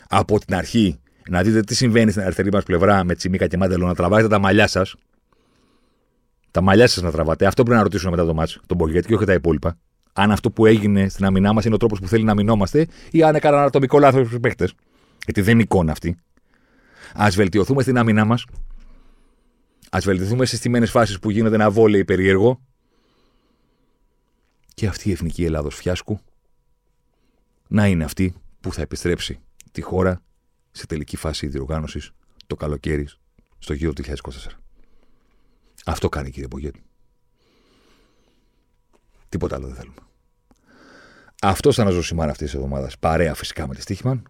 [0.09, 0.99] από την αρχή.
[1.29, 4.39] Να δείτε τι συμβαίνει στην αριστερή μας πλευρά με Τσιμίκα και Μάντελο να τραβάτε τα
[4.39, 4.95] μαλλιά σας.
[6.51, 7.45] Τα μαλλιά σας να τραβάτε.
[7.45, 9.77] Αυτό πρέπει να ρωτήσουμε μετά το μάτσο, τον Ποκέτ και όχι τα υπόλοιπα.
[10.13, 13.23] Αν αυτό που έγινε στην αμυνά μας είναι ο τρόπος που θέλει να αμυνόμαστε ή
[13.23, 14.69] αν έκαναν ατομικό λάθος στου παίχτε
[15.23, 16.17] γιατί δεν είναι εικόνα αυτή.
[17.13, 18.45] Α βελτιωθούμε στην άμυνά μας.
[19.89, 22.61] Α βελτιωθούμε σε στιμένε φάσεις που γίνεται ένα βόλεϊ περίεργο.
[24.73, 26.19] Και αυτή η εθνική Ελλάδος φιάσκου
[27.67, 29.39] να είναι αυτή που θα επιστρέψει
[29.71, 30.21] τη χώρα
[30.79, 32.11] σε τελική φάση διοργάνωσης
[32.47, 33.07] το καλοκαίρι
[33.59, 34.11] στο γύρο του 2024.
[35.85, 36.83] Αυτό κάνει κύριε Πογέτη.
[39.29, 39.99] Τίποτα άλλο δεν θέλουμε.
[41.41, 42.97] Αυτό ήταν ο Ζωσιμάν αυτής της εβδομάδας.
[42.97, 44.23] Παρέα φυσικά με τη Στίχημαν.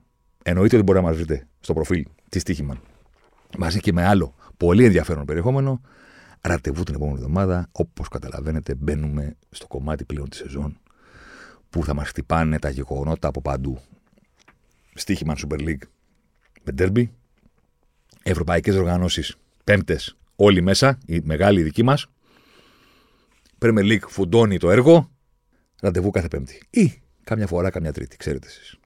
[0.44, 2.82] Εννοείται ότι μπορεί να μας βρείτε στο προφίλ της Στίχημαν
[3.58, 5.82] μαζί και με άλλο πολύ ενδιαφέρον περιεχόμενο.
[6.42, 7.68] Ραντεβού την επόμενη εβδομάδα.
[7.72, 10.80] Όπως καταλαβαίνετε, μπαίνουμε στο κομμάτι πλέον της σεζόν
[11.70, 13.80] που θα μας χτυπάνε τα γεγονότα από παντού.
[14.94, 15.82] Στίχημαν Super League
[16.74, 17.10] με Derby.
[18.24, 22.08] Ευρωπαϊκές οργανώσεις πέμπτες, όλοι μέσα, η μεγάλη δική μας.
[23.60, 25.12] Premier League φουντώνει το έργο.
[25.82, 26.62] Ραντεβού κάθε Πέμπτη.
[26.70, 28.78] Ή κάμια φορά, κάμια Τρίτη, ξέρετε εσείς.